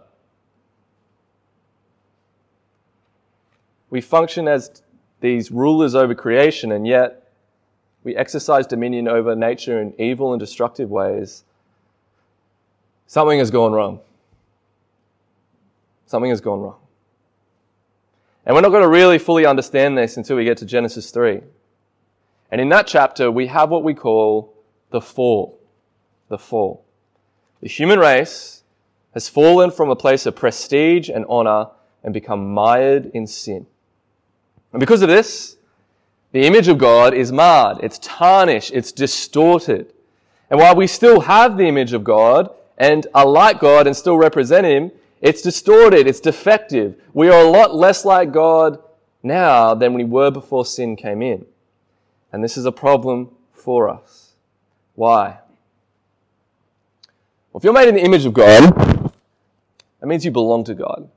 We 3.89 4.01
function 4.01 4.47
as 4.47 4.81
these 5.21 5.51
rulers 5.51 5.95
over 5.95 6.13
creation, 6.13 6.71
and 6.71 6.85
yet 6.85 7.31
we 8.03 8.15
exercise 8.15 8.67
dominion 8.67 9.07
over 9.07 9.35
nature 9.35 9.81
in 9.81 9.93
evil 9.99 10.33
and 10.33 10.39
destructive 10.39 10.89
ways. 10.89 11.43
Something 13.07 13.39
has 13.39 13.51
gone 13.51 13.71
wrong. 13.71 13.99
Something 16.05 16.29
has 16.29 16.41
gone 16.41 16.61
wrong. 16.61 16.77
And 18.45 18.55
we're 18.55 18.61
not 18.61 18.69
going 18.69 18.83
to 18.83 18.89
really 18.89 19.17
fully 19.17 19.45
understand 19.45 19.97
this 19.97 20.15
until 20.15 20.37
we 20.37 20.45
get 20.45 20.57
to 20.57 20.65
Genesis 20.65 21.11
3. 21.11 21.41
And 22.49 22.61
in 22.61 22.69
that 22.69 22.87
chapter, 22.87 23.29
we 23.29 23.47
have 23.47 23.69
what 23.69 23.83
we 23.83 23.93
call 23.93 24.53
the 24.89 25.01
fall. 25.01 25.59
The 26.29 26.37
fall. 26.37 26.85
The 27.61 27.67
human 27.67 27.99
race 27.99 28.63
has 29.13 29.27
fallen 29.27 29.71
from 29.71 29.89
a 29.89 29.95
place 29.95 30.25
of 30.25 30.35
prestige 30.35 31.09
and 31.09 31.25
honor 31.27 31.67
and 32.03 32.13
become 32.13 32.53
mired 32.53 33.11
in 33.13 33.27
sin. 33.27 33.65
And 34.73 34.79
because 34.79 35.01
of 35.01 35.09
this, 35.09 35.57
the 36.31 36.45
image 36.45 36.67
of 36.67 36.77
God 36.77 37.13
is 37.13 37.31
marred, 37.31 37.79
it's 37.81 37.99
tarnished, 37.99 38.71
it's 38.73 38.91
distorted. 38.91 39.93
And 40.49 40.59
while 40.59 40.75
we 40.75 40.87
still 40.87 41.21
have 41.21 41.57
the 41.57 41.67
image 41.67 41.93
of 41.93 42.03
God 42.03 42.53
and 42.77 43.07
are 43.13 43.25
like 43.25 43.59
God 43.59 43.87
and 43.87 43.95
still 43.95 44.17
represent 44.17 44.65
Him, 44.65 44.91
it's 45.21 45.41
distorted, 45.41 46.07
it's 46.07 46.19
defective. 46.19 47.01
We 47.13 47.29
are 47.29 47.41
a 47.41 47.49
lot 47.49 47.73
less 47.73 48.05
like 48.05 48.31
God 48.31 48.79
now 49.23 49.73
than 49.73 49.93
we 49.93 50.03
were 50.03 50.31
before 50.31 50.65
sin 50.65 50.95
came 50.95 51.21
in. 51.21 51.45
And 52.31 52.43
this 52.43 52.57
is 52.57 52.65
a 52.65 52.71
problem 52.71 53.31
for 53.53 53.89
us. 53.89 54.33
Why? 54.95 55.39
Well, 57.51 57.59
if 57.59 57.63
you're 57.63 57.73
made 57.73 57.87
in 57.87 57.95
the 57.95 58.03
image 58.03 58.25
of 58.25 58.33
God, 58.33 59.11
that 59.99 60.07
means 60.07 60.23
you 60.23 60.31
belong 60.31 60.63
to 60.65 60.75
God. 60.75 61.09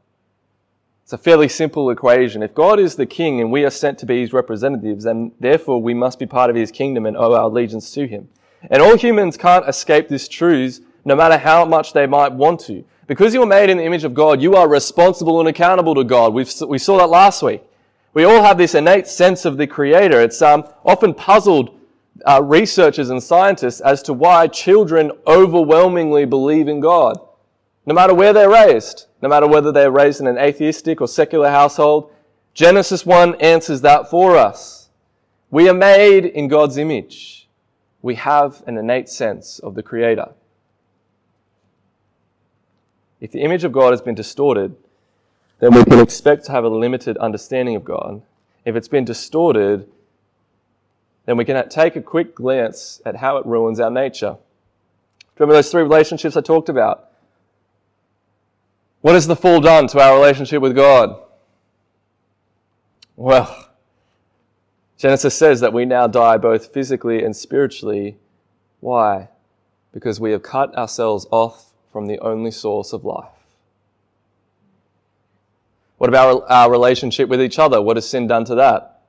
It's 1.11 1.15
a 1.15 1.19
fairly 1.19 1.49
simple 1.49 1.91
equation. 1.91 2.41
If 2.41 2.55
God 2.55 2.79
is 2.79 2.95
the 2.95 3.05
king 3.05 3.41
and 3.41 3.51
we 3.51 3.65
are 3.65 3.71
sent 3.71 3.99
to 3.99 4.07
be 4.07 4.21
his 4.21 4.33
representatives, 4.33 5.03
then 5.03 5.33
therefore 5.41 5.83
we 5.83 5.93
must 5.93 6.21
be 6.21 6.27
part 6.27 6.51
of 6.51 6.55
his 6.55 6.71
kingdom 6.71 7.05
and 7.05 7.17
owe 7.17 7.35
our 7.35 7.47
allegiance 7.47 7.91
to 7.95 8.07
him. 8.07 8.29
And 8.71 8.81
all 8.81 8.97
humans 8.97 9.37
can't 9.37 9.69
escape 9.69 10.07
this 10.07 10.29
truth, 10.29 10.87
no 11.05 11.17
matter 11.17 11.37
how 11.37 11.65
much 11.65 11.95
they 11.95 12.07
might 12.07 12.31
want 12.31 12.61
to. 12.61 12.85
Because 13.09 13.35
you 13.35 13.43
are 13.43 13.47
made 13.47 13.71
in 13.71 13.79
the 13.79 13.85
image 13.85 14.05
of 14.05 14.15
God, 14.15 14.41
you 14.41 14.55
are 14.55 14.69
responsible 14.69 15.41
and 15.41 15.49
accountable 15.49 15.97
to 15.97 16.05
God. 16.05 16.33
We've, 16.33 16.49
we 16.69 16.79
saw 16.79 16.99
that 16.99 17.09
last 17.09 17.43
week. 17.43 17.65
We 18.15 18.23
all 18.23 18.45
have 18.45 18.57
this 18.57 18.77
innate 18.77 19.09
sense 19.09 19.45
of 19.45 19.57
the 19.57 19.67
Creator. 19.67 20.21
It's 20.21 20.41
um, 20.41 20.63
often 20.85 21.13
puzzled 21.13 21.77
uh, 22.25 22.41
researchers 22.41 23.11
and 23.11 23.21
scientists 23.21 23.81
as 23.81 24.01
to 24.05 24.13
why 24.13 24.47
children 24.47 25.11
overwhelmingly 25.27 26.25
believe 26.25 26.69
in 26.69 26.79
God, 26.79 27.19
no 27.87 27.95
matter 27.95 28.15
where 28.15 28.33
they're 28.33 28.51
raised 28.51 29.07
no 29.23 29.29
matter 29.29 29.47
whether 29.47 29.71
they're 29.71 29.91
raised 29.91 30.21
in 30.21 30.27
an 30.27 30.39
atheistic 30.39 31.01
or 31.01 31.09
secular 31.09 31.51
household. 31.51 32.11
Genesis 32.55 33.05
1 33.05 33.37
answers 33.37 33.81
that 33.83 34.11
for 34.11 34.37
us. 34.37 34.89
We 35.51 35.69
are 35.69 35.75
made 35.75 36.25
in 36.25 36.49
God's 36.49 36.77
image. 36.77 37.49
We 38.03 38.15
have 38.15 38.63
an 38.67 38.79
innate 38.79 39.09
sense 39.09 39.59
of 39.59 39.75
the 39.75 39.83
Creator. 39.83 40.31
If 43.21 43.33
the 43.33 43.41
image 43.41 43.65
of 43.65 43.73
God 43.73 43.91
has 43.91 44.01
been 44.01 44.15
distorted, 44.15 44.75
then 45.59 45.75
we 45.75 45.85
can 45.85 45.99
expect 45.99 46.47
to 46.47 46.53
have 46.53 46.65
a 46.65 46.69
limited 46.69 47.19
understanding 47.19 47.77
of 47.77 47.85
God. 47.85 48.23
If 48.65 48.77
it's 48.77 48.89
been 48.89 49.05
distorted, 49.05 49.87
then 51.27 51.37
we 51.37 51.45
can 51.45 51.69
take 51.69 51.97
a 51.97 52.01
quick 52.01 52.35
glance 52.35 53.03
at 53.05 53.17
how 53.17 53.37
it 53.37 53.45
ruins 53.45 53.79
our 53.79 53.91
nature. 53.91 54.39
Remember 55.39 55.55
those 55.55 55.71
three 55.71 55.83
relationships 55.83 56.37
I 56.37 56.41
talked 56.41 56.71
about? 56.71 57.10
What 59.01 59.15
has 59.15 59.27
the 59.27 59.37
fall 59.37 59.61
done 59.61 59.87
to 59.89 60.01
our 60.01 60.15
relationship 60.15 60.61
with 60.61 60.77
God? 60.77 61.21
Well, 63.17 63.69
Genesis 64.99 65.35
says 65.35 65.61
that 65.61 65.73
we 65.73 65.87
now 65.87 66.07
die 66.07 66.37
both 66.37 66.73
physically 66.75 67.25
and 67.25 67.35
spiritually. 67.35 68.19
Why? 68.81 69.29
Because 69.93 70.21
we 70.21 70.33
have 70.33 70.43
cut 70.43 70.75
ourselves 70.77 71.27
off 71.31 71.73
from 71.93 72.07
the 72.07 72.19
only 72.21 72.51
source 72.51 72.93
of 72.93 73.05
life. 73.05 73.29
What 75.97 76.09
about 76.09 76.45
our 76.49 76.71
relationship 76.71 77.29
with 77.29 77.41
each 77.41 77.59
other? 77.59 77.81
What 77.81 77.97
has 77.97 78.09
sin 78.09 78.27
done 78.27 78.45
to 78.47 78.55
that? 78.57 79.01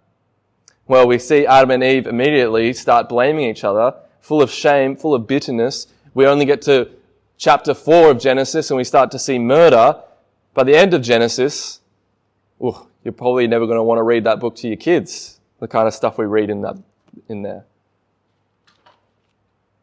Well, 0.88 1.08
we 1.08 1.20
see 1.20 1.46
Adam 1.46 1.72
and 1.72 1.84
Eve 1.84 2.08
immediately 2.08 2.74
start 2.74 3.08
blaming 3.08 3.50
each 3.50 3.64
other, 3.64 3.94
full 4.20 4.42
of 4.42 4.52
shame, 4.52 4.96
full 4.96 5.14
of 5.14 5.28
bitterness. 5.28 5.88
We 6.14 6.28
only 6.28 6.46
get 6.46 6.62
to 6.64 6.90
chapter 7.42 7.74
4 7.74 8.12
of 8.12 8.20
Genesis 8.20 8.70
and 8.70 8.78
we 8.78 8.84
start 8.84 9.10
to 9.10 9.18
see 9.18 9.40
murder, 9.40 10.00
by 10.54 10.64
the 10.64 10.78
end 10.78 10.94
of 10.94 11.02
Genesis, 11.02 11.82
ooh, 12.64 12.88
you're 13.04 13.12
probably 13.12 13.48
never 13.48 13.66
going 13.66 13.78
to 13.78 13.84
want 13.84 13.98
to 13.98 14.04
read 14.04 14.24
that 14.26 14.40
book 14.40 14.56
to 14.58 14.68
your 14.68 14.78
kids, 14.78 15.40
the 15.60 15.68
kind 15.68 15.88
of 15.88 15.94
stuff 15.96 16.20
we 16.20 16.26
read 16.26 16.52
in, 16.52 16.62
that, 16.62 16.78
in 17.28 17.42
there. 17.42 17.66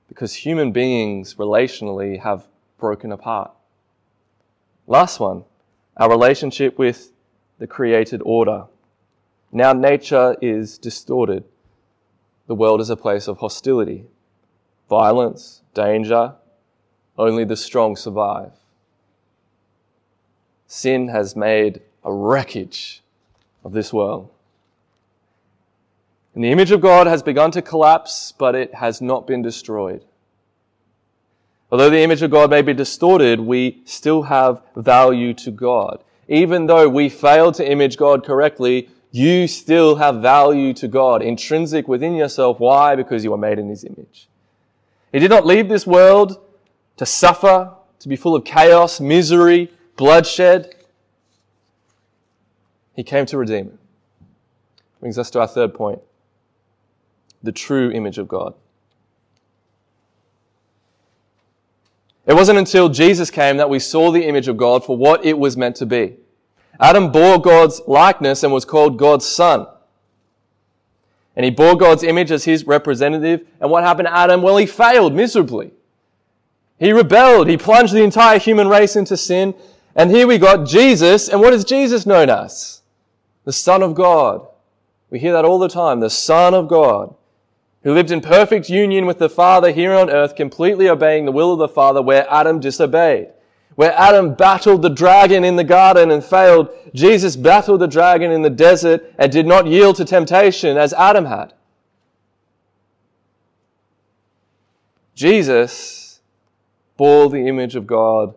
Because 0.07 0.35
human 0.35 0.71
beings 0.71 1.35
relationally 1.35 2.21
have 2.21 2.47
broken 2.79 3.11
apart. 3.11 3.51
Last 4.87 5.19
one, 5.19 5.43
our 5.97 6.09
relationship 6.09 6.79
with 6.79 7.11
the 7.59 7.67
created 7.67 8.23
order. 8.25 8.67
Now 9.51 9.73
nature 9.73 10.37
is 10.41 10.79
distorted. 10.79 11.43
The 12.47 12.55
world 12.55 12.81
is 12.81 12.89
a 12.89 12.97
place 12.97 13.27
of 13.27 13.39
hostility, 13.39 14.05
violence, 14.89 15.63
danger, 15.75 16.35
only 17.19 17.45
the 17.45 17.57
strong 17.57 17.97
survive. 17.97 18.53
Sin 20.67 21.09
has 21.09 21.35
made 21.35 21.81
a 22.05 22.13
wreckage 22.13 23.03
of 23.65 23.73
this 23.73 23.93
world. 23.93 24.31
And 26.35 26.45
the 26.45 26.53
image 26.53 26.71
of 26.71 26.81
God 26.81 27.07
has 27.07 27.23
begun 27.23 27.51
to 27.51 27.63
collapse, 27.63 28.33
but 28.39 28.55
it 28.55 28.75
has 28.75 29.01
not 29.01 29.27
been 29.27 29.43
destroyed. 29.43 30.05
Although 31.71 31.91
the 31.91 32.01
image 32.01 32.23
of 32.23 32.31
God 32.31 32.49
may 32.49 32.63
be 32.63 32.73
distorted, 32.73 33.41
we 33.41 33.83
still 33.85 34.23
have 34.23 34.63
value 34.77 35.35
to 35.35 35.51
God. 35.51 36.03
Even 36.29 36.67
though 36.67 36.89
we 36.89 37.09
fail 37.09 37.51
to 37.53 37.69
image 37.69 37.97
God 37.97 38.25
correctly, 38.25 38.89
you 39.11 39.49
still 39.49 39.97
have 39.97 40.23
value 40.23 40.73
to 40.75 40.87
God, 40.87 41.23
intrinsic 41.23 41.89
within 41.89 42.15
yourself. 42.15 42.61
Why? 42.61 42.95
Because 42.95 43.25
you 43.25 43.33
are 43.33 43.39
made 43.39 43.59
in 43.59 43.69
His 43.69 43.85
image. 43.85 44.29
He 45.13 45.19
did 45.19 45.31
not 45.31 45.47
leave 45.47 45.69
this 45.69 45.87
world 45.87 46.41
to 46.99 47.07
suffer, 47.07 47.73
to 48.01 48.09
be 48.09 48.17
full 48.17 48.35
of 48.35 48.45
chaos, 48.45 49.01
misery, 49.01 49.73
bloodshed. 49.97 50.75
He 52.95 53.03
came 53.03 53.25
to 53.27 53.39
redeem 53.39 53.69
it. 53.69 53.79
Brings 55.01 55.19
us 55.19 55.31
to 55.31 55.41
our 55.41 55.47
third 55.47 55.75
point 55.75 56.01
the 57.43 57.53
true 57.53 57.91
image 57.93 58.19
of 58.19 58.27
God. 58.27 58.55
It 62.27 62.35
wasn't 62.35 62.59
until 62.59 62.89
Jesus 62.89 63.31
came 63.31 63.57
that 63.57 63.71
we 63.71 63.79
saw 63.79 64.11
the 64.11 64.27
image 64.27 64.49
of 64.49 64.57
God 64.57 64.85
for 64.85 64.97
what 64.97 65.25
it 65.25 65.39
was 65.39 65.57
meant 65.57 65.77
to 65.77 65.87
be. 65.87 66.17
Adam 66.81 67.11
bore 67.13 67.41
God's 67.41 67.81
likeness 67.87 68.43
and 68.43 68.53
was 68.53 68.65
called 68.65 68.99
God's 68.99 69.25
son. 69.25 69.67
And 71.37 71.45
he 71.45 71.51
bore 71.53 71.77
God's 71.77 72.03
image 72.03 72.33
as 72.33 72.45
his 72.45 72.67
representative. 72.67 73.47
And 73.61 73.71
what 73.71 73.85
happened 73.85 74.09
to 74.09 74.15
Adam? 74.15 74.43
Well, 74.43 74.57
he 74.57 74.67
failed 74.67 75.15
miserably. 75.15 75.71
He 76.79 76.93
rebelled. 76.93 77.49
He 77.49 77.57
plunged 77.57 77.93
the 77.93 78.03
entire 78.03 78.39
human 78.39 78.69
race 78.69 78.97
into 78.97 79.17
sin. 79.17 79.55
And 79.97 80.11
here 80.11 80.27
we 80.27 80.39
got 80.39 80.67
Jesus. 80.67 81.29
And 81.29 81.41
what 81.41 81.53
is 81.53 81.65
Jesus 81.65 82.07
known 82.07 82.31
as? 82.31 82.83
The 83.45 83.53
Son 83.53 83.83
of 83.83 83.95
God. 83.95 84.47
We 85.11 85.19
hear 85.19 85.33
that 85.33 85.45
all 85.45 85.59
the 85.59 85.69
time. 85.69 86.01
The 86.01 86.11
Son 86.11 86.55
of 86.55 86.69
God. 86.69 87.15
Who 87.83 87.95
lived 87.95 88.11
in 88.11 88.21
perfect 88.21 88.69
union 88.69 89.07
with 89.07 89.19
the 89.19 89.29
Father 89.29 89.73
here 89.73 89.93
on 89.93 90.11
earth, 90.11 90.37
completely 90.37 90.89
obeying 90.89 91.25
the 91.25 91.33
will 91.33 91.53
of 91.53 91.59
the 91.59 91.69
Father 91.69 92.03
where 92.03 92.27
Adam 92.31 92.61
disobeyed. 92.61 93.29
Where 93.77 93.93
Adam 93.97 94.35
battled 94.35 94.83
the 94.83 94.89
dragon 94.89 95.45
in 95.45 95.57
the 95.57 95.65
garden 95.65 96.11
and 96.11 96.23
failed, 96.23 96.69
Jesus 96.95 97.37
battled 97.37 97.81
the 97.81 97.87
dragon 97.87 98.33
in 98.33 98.43
the 98.43 98.51
desert 98.51 99.15
and 99.19 99.31
did 99.31 99.47
not 99.47 99.67
yield 99.67 99.97
to 99.97 100.05
temptation 100.05 100.77
as 100.77 100.93
Adam 100.95 101.27
had. 101.27 101.53
Jesus 105.15 106.08
bore 106.99 107.31
the 107.31 107.49
image 107.49 107.77
of 107.77 107.87
God 107.87 108.35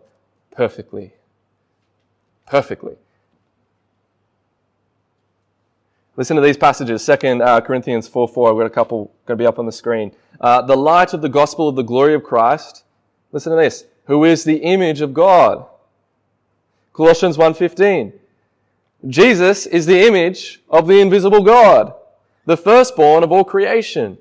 perfectly. 0.50 1.12
Perfectly. 2.46 2.96
Listen 6.16 6.36
to 6.36 6.42
these 6.42 6.56
passages. 6.56 7.04
Second 7.04 7.42
uh, 7.42 7.60
Corinthians 7.60 8.08
4 8.08 8.28
4. 8.28 8.50
I've 8.50 8.56
got 8.56 8.66
a 8.66 8.70
couple 8.70 9.12
going 9.26 9.36
to 9.36 9.42
be 9.42 9.46
up 9.46 9.58
on 9.58 9.66
the 9.66 9.72
screen. 9.72 10.12
Uh, 10.40 10.62
the 10.62 10.76
light 10.76 11.12
of 11.12 11.20
the 11.20 11.28
gospel 11.28 11.68
of 11.68 11.76
the 11.76 11.82
glory 11.82 12.14
of 12.14 12.22
Christ. 12.22 12.84
Listen 13.32 13.50
to 13.50 13.56
this 13.56 13.84
who 14.06 14.24
is 14.24 14.44
the 14.44 14.58
image 14.58 15.00
of 15.00 15.12
God. 15.12 15.66
Colossians 16.92 17.36
1:15. 17.36 18.12
Jesus 19.08 19.66
is 19.66 19.86
the 19.86 20.06
image 20.06 20.60
of 20.70 20.86
the 20.86 21.00
invisible 21.00 21.42
God, 21.42 21.92
the 22.46 22.56
firstborn 22.56 23.24
of 23.24 23.32
all 23.32 23.42
creation. 23.42 24.18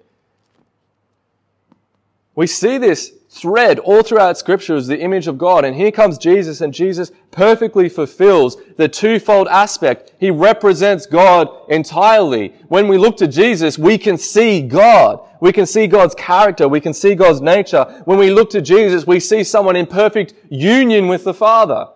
We 2.34 2.48
see 2.48 2.80
this 2.80 3.14
thread 3.32 3.80
all 3.80 4.04
throughout 4.04 4.38
scripture 4.38 4.76
is 4.76 4.88
the 4.88 5.00
image 5.00 5.26
of 5.26 5.38
God. 5.38 5.64
And 5.64 5.74
here 5.74 5.90
comes 5.90 6.18
Jesus 6.18 6.60
and 6.60 6.74
Jesus 6.74 7.12
perfectly 7.32 7.88
fulfills 7.88 8.58
the 8.76 8.90
twofold 8.90 9.48
aspect. 9.48 10.12
He 10.20 10.30
represents 10.30 11.06
God 11.06 11.48
entirely. 11.70 12.54
When 12.68 12.90
we 12.90 12.98
look 12.98 13.16
to 13.18 13.28
Jesus, 13.28 13.80
we 13.80 13.98
can 13.98 14.18
see 14.18 14.62
God. 14.62 15.22
We 15.40 15.54
can 15.54 15.66
see 15.66 15.88
God's 15.88 16.14
character. 16.14 16.68
We 16.68 16.82
can 16.82 16.94
see 16.94 17.16
God's 17.16 17.40
nature. 17.40 18.04
When 18.04 18.20
we 18.20 18.30
look 18.30 18.50
to 18.50 18.62
Jesus, 18.62 19.08
we 19.08 19.22
see 19.22 19.46
someone 19.46 19.78
in 19.78 19.88
perfect 19.88 20.34
union 20.50 21.08
with 21.08 21.24
the 21.24 21.34
Father. 21.34 21.88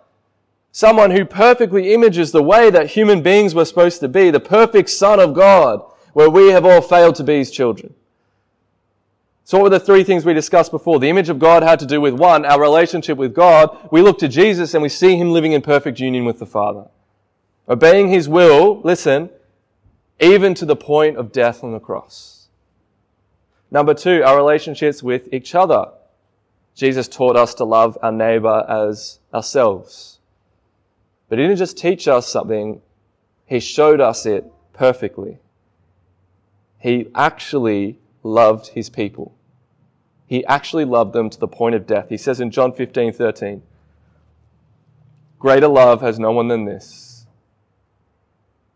Someone 0.71 1.11
who 1.11 1.25
perfectly 1.25 1.93
images 1.93 2.31
the 2.31 2.43
way 2.43 2.69
that 2.69 2.91
human 2.91 3.21
beings 3.21 3.53
were 3.53 3.65
supposed 3.65 3.99
to 3.99 4.07
be, 4.07 4.31
the 4.31 4.39
perfect 4.39 4.89
Son 4.89 5.19
of 5.19 5.33
God, 5.33 5.81
where 6.13 6.29
we 6.29 6.47
have 6.47 6.65
all 6.65 6.81
failed 6.81 7.15
to 7.15 7.23
be 7.23 7.37
His 7.37 7.51
children. 7.51 7.93
So 9.45 9.59
what 9.59 9.65
were 9.65 9.77
the 9.77 9.79
three 9.79 10.03
things 10.03 10.25
we 10.25 10.33
discussed 10.33 10.71
before? 10.71 10.99
The 10.99 11.09
image 11.09 11.29
of 11.29 11.37
God 11.37 11.61
had 11.61 11.77
to 11.79 11.85
do 11.85 12.01
with 12.01 12.15
one, 12.15 12.45
our 12.45 12.59
relationship 12.59 13.15
with 13.15 13.35
God. 13.35 13.89
We 13.91 14.01
look 14.01 14.17
to 14.19 14.27
Jesus 14.27 14.73
and 14.73 14.81
we 14.81 14.89
see 14.89 15.17
Him 15.17 15.31
living 15.31 15.51
in 15.51 15.61
perfect 15.61 15.99
union 15.99 16.25
with 16.25 16.39
the 16.39 16.47
Father. 16.47 16.85
Obeying 17.69 18.09
His 18.09 18.27
will, 18.27 18.81
listen, 18.81 19.29
even 20.19 20.55
to 20.55 20.65
the 20.65 20.75
point 20.75 21.17
of 21.17 21.31
death 21.31 21.63
on 21.63 21.73
the 21.73 21.79
cross. 21.79 22.47
Number 23.69 23.93
two, 23.93 24.23
our 24.23 24.35
relationships 24.35 25.03
with 25.03 25.31
each 25.31 25.53
other. 25.53 25.91
Jesus 26.73 27.07
taught 27.07 27.35
us 27.35 27.53
to 27.53 27.65
love 27.65 27.99
our 28.01 28.11
neighbor 28.11 28.65
as 28.67 29.19
ourselves. 29.31 30.17
But 31.29 31.37
He 31.37 31.43
didn't 31.43 31.59
just 31.59 31.77
teach 31.77 32.07
us 32.07 32.27
something, 32.27 32.81
He 33.45 33.59
showed 33.59 34.01
us 34.01 34.25
it 34.25 34.51
perfectly. 34.73 35.37
He 36.79 37.11
actually 37.13 37.99
loved 38.25 38.69
his 38.69 38.89
people. 38.89 39.35
He 40.25 40.43
actually 40.45 40.83
loved 40.83 41.13
them 41.13 41.29
to 41.29 41.39
the 41.39 41.47
point 41.47 41.75
of 41.75 41.85
death. 41.85 42.09
He 42.09 42.17
says 42.17 42.41
in 42.41 42.49
John 42.49 42.73
15, 42.73 43.13
13, 43.13 43.61
Greater 45.37 45.67
love 45.67 46.01
has 46.01 46.17
no 46.17 46.31
one 46.31 46.47
than 46.47 46.65
this, 46.65 47.27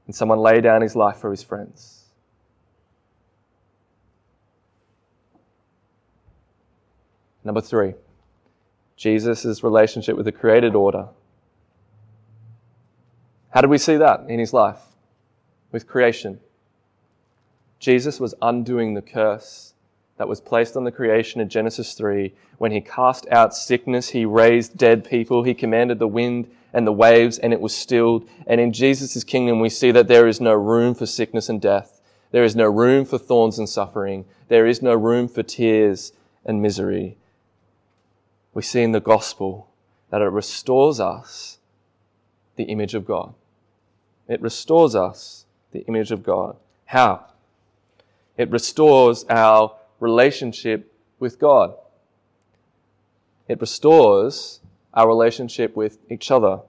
and 0.06 0.16
someone 0.16 0.38
lay 0.38 0.62
down 0.62 0.82
his 0.82 0.96
life 0.96 1.18
for 1.18 1.32
his 1.32 1.42
friends. 1.42 2.04
Number 7.44 7.62
three, 7.62 7.96
Jesus' 8.96 9.64
relationship 9.64 10.16
with 10.16 10.26
the 10.26 10.32
created 10.32 10.76
order. 10.76 11.08
How 13.50 13.62
did 13.62 13.72
we 13.72 13.80
see 13.80 13.98
that 13.98 14.30
in 14.30 14.38
his 14.38 14.54
life? 14.54 14.78
With 15.72 15.88
creation. 15.88 16.40
Jesus 17.80 18.20
was 18.20 18.36
undoing 18.42 18.94
the 18.94 19.02
curse 19.02 19.74
that 20.18 20.28
was 20.28 20.42
placed 20.42 20.76
on 20.76 20.84
the 20.84 20.92
creation 20.92 21.40
in 21.40 21.48
Genesis 21.48 21.94
3. 21.94 22.34
When 22.58 22.72
he 22.72 22.82
cast 22.82 23.26
out 23.30 23.56
sickness, 23.56 24.10
he 24.10 24.26
raised 24.26 24.78
dead 24.78 25.06
people, 25.06 25.44
he 25.44 25.54
commanded 25.54 25.98
the 25.98 26.08
wind 26.08 26.52
and 26.74 26.86
the 26.86 26.92
waves, 26.92 27.40
and 27.40 27.54
it 27.54 27.62
was 27.62 27.76
stilled. 27.76 28.28
And 28.46 28.60
in 28.60 28.74
Jesus' 28.74 29.24
kingdom, 29.24 29.60
we 29.60 29.70
see 29.70 29.92
that 29.92 30.08
there 30.08 30.28
is 30.28 30.42
no 30.42 30.54
room 30.54 30.94
for 30.94 31.06
sickness 31.06 31.48
and 31.50 31.62
death. 31.62 32.02
There 32.32 32.44
is 32.44 32.56
no 32.56 32.66
room 32.66 33.06
for 33.06 33.18
thorns 33.18 33.58
and 33.58 33.68
suffering. 33.68 34.26
There 34.50 34.68
is 34.68 34.82
no 34.82 34.94
room 34.94 35.28
for 35.28 35.42
tears 35.42 36.12
and 36.46 36.62
misery. 36.62 37.18
We 38.54 38.62
see 38.62 38.84
in 38.84 38.92
the 38.92 39.00
gospel 39.00 39.70
that 40.10 40.22
it 40.22 40.26
restores 40.26 41.00
us 41.00 41.60
the 42.56 42.66
image 42.66 42.94
of 42.94 43.06
God. 43.06 43.34
It 44.28 44.42
restores 44.42 44.96
us 44.96 45.46
the 45.72 45.86
image 45.88 46.12
of 46.12 46.24
God. 46.24 46.58
How? 46.86 47.26
It 48.40 48.50
restores 48.52 49.26
our 49.30 49.76
relationship 50.00 50.94
with 51.20 51.40
God. 51.40 51.76
It 53.50 53.60
restores 53.60 54.62
our 54.94 55.10
relationship 55.10 55.76
with 55.76 55.98
each 56.10 56.32
other 56.32 56.62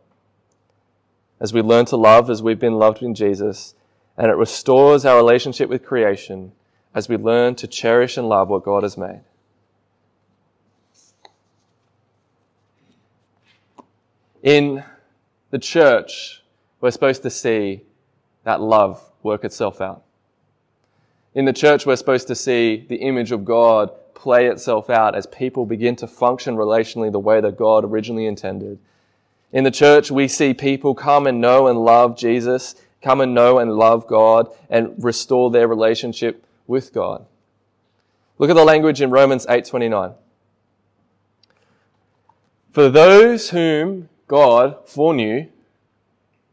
as 1.39 1.53
we 1.53 1.63
learn 1.63 1.85
to 1.85 1.97
love 1.97 2.29
as 2.29 2.43
we've 2.43 2.59
been 2.59 2.75
loved 2.75 3.05
in 3.05 3.15
Jesus. 3.15 3.77
And 4.19 4.33
it 4.33 4.35
restores 4.35 5.05
our 5.05 5.17
relationship 5.17 5.69
with 5.69 5.85
creation 5.85 6.51
as 6.93 7.09
we 7.09 7.17
learn 7.17 7.55
to 7.55 7.69
cherish 7.69 8.17
and 8.17 8.29
love 8.29 8.49
what 8.49 8.65
God 8.65 8.83
has 8.83 8.99
made. 8.99 9.21
In 14.43 14.83
the 15.51 15.59
church, 15.61 16.43
we're 16.81 16.91
supposed 16.91 17.23
to 17.23 17.31
see 17.31 17.83
that 18.43 18.61
love 18.61 19.01
work 19.23 19.45
itself 19.45 19.81
out. 19.81 20.03
In 21.35 21.45
the 21.45 21.53
church, 21.53 21.87
we're 21.87 21.97
supposed 21.97 22.27
to 22.29 22.35
see 22.35 22.85
the 22.89 22.97
image 22.97 23.31
of 23.31 23.45
God 23.45 23.91
play 24.15 24.47
itself 24.47 24.91
out 24.91 25.15
as 25.15 25.27
people 25.27 25.65
begin 25.65 25.95
to 25.97 26.07
function 26.09 26.57
relationally 26.57 27.11
the 27.11 27.21
way 27.21 27.41
that 27.41 27.57
God 27.57 27.85
originally 27.85 28.27
intended. 28.27 28.79
In 29.53 29.65
the 29.65 29.71
church, 29.71 30.11
we 30.11 30.27
see 30.27 30.55
people 30.55 30.95
come 30.95 31.27
and 31.27 31.41
know 31.41 31.69
and 31.69 31.79
love 31.79 32.19
Jesus, 32.19 32.75
come 33.01 33.21
and 33.21 33.33
know 33.33 33.59
and 33.59 33.77
love 33.77 34.07
God, 34.09 34.49
and 34.69 34.93
restore 35.03 35.51
their 35.51 35.69
relationship 35.69 36.45
with 36.67 36.93
God. 36.93 37.25
Look 38.39 38.51
at 38.51 38.57
the 38.57 38.65
language 38.65 39.01
in 39.01 39.11
Romans 39.11 39.47
8:29. 39.49 40.15
For 42.73 42.89
those 42.89 43.51
whom 43.51 44.09
God 44.27 44.77
foreknew, 44.87 45.47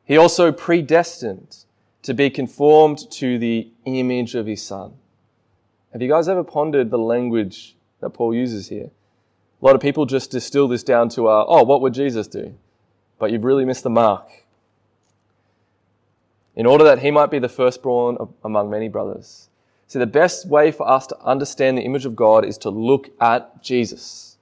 he 0.05 0.17
also 0.17 0.51
predestined 0.51 1.65
to 2.07 2.13
be 2.13 2.29
conformed 2.29 3.11
to 3.11 3.37
the 3.37 3.67
image 3.83 4.33
of 4.33 4.45
his 4.45 4.63
son. 4.63 4.93
Have 5.91 6.01
you 6.01 6.07
guys 6.07 6.29
ever 6.29 6.41
pondered 6.41 6.89
the 6.89 6.97
language 6.97 7.75
that 7.99 8.11
Paul 8.11 8.33
uses 8.33 8.69
here? 8.69 8.91
A 9.61 9.65
lot 9.65 9.75
of 9.75 9.81
people 9.81 10.05
just 10.05 10.31
distill 10.31 10.69
this 10.69 10.83
down 10.83 11.09
to, 11.09 11.27
uh, 11.27 11.43
oh, 11.45 11.63
what 11.63 11.81
would 11.81 11.93
Jesus 11.93 12.25
do? 12.25 12.55
But 13.19 13.33
you've 13.33 13.43
really 13.43 13.65
missed 13.65 13.83
the 13.83 13.89
mark. 13.89 14.25
In 16.55 16.65
order 16.65 16.85
that 16.85 16.99
he 16.99 17.11
might 17.11 17.29
be 17.29 17.39
the 17.39 17.49
firstborn 17.49 18.15
among 18.41 18.69
many 18.69 18.87
brothers. 18.87 19.49
See, 19.87 19.99
the 19.99 20.07
best 20.07 20.47
way 20.47 20.71
for 20.71 20.87
us 20.87 21.07
to 21.07 21.19
understand 21.19 21.77
the 21.77 21.81
image 21.81 22.05
of 22.05 22.15
God 22.15 22.45
is 22.45 22.57
to 22.59 22.69
look 22.69 23.09
at 23.19 23.61
Jesus. 23.61 24.37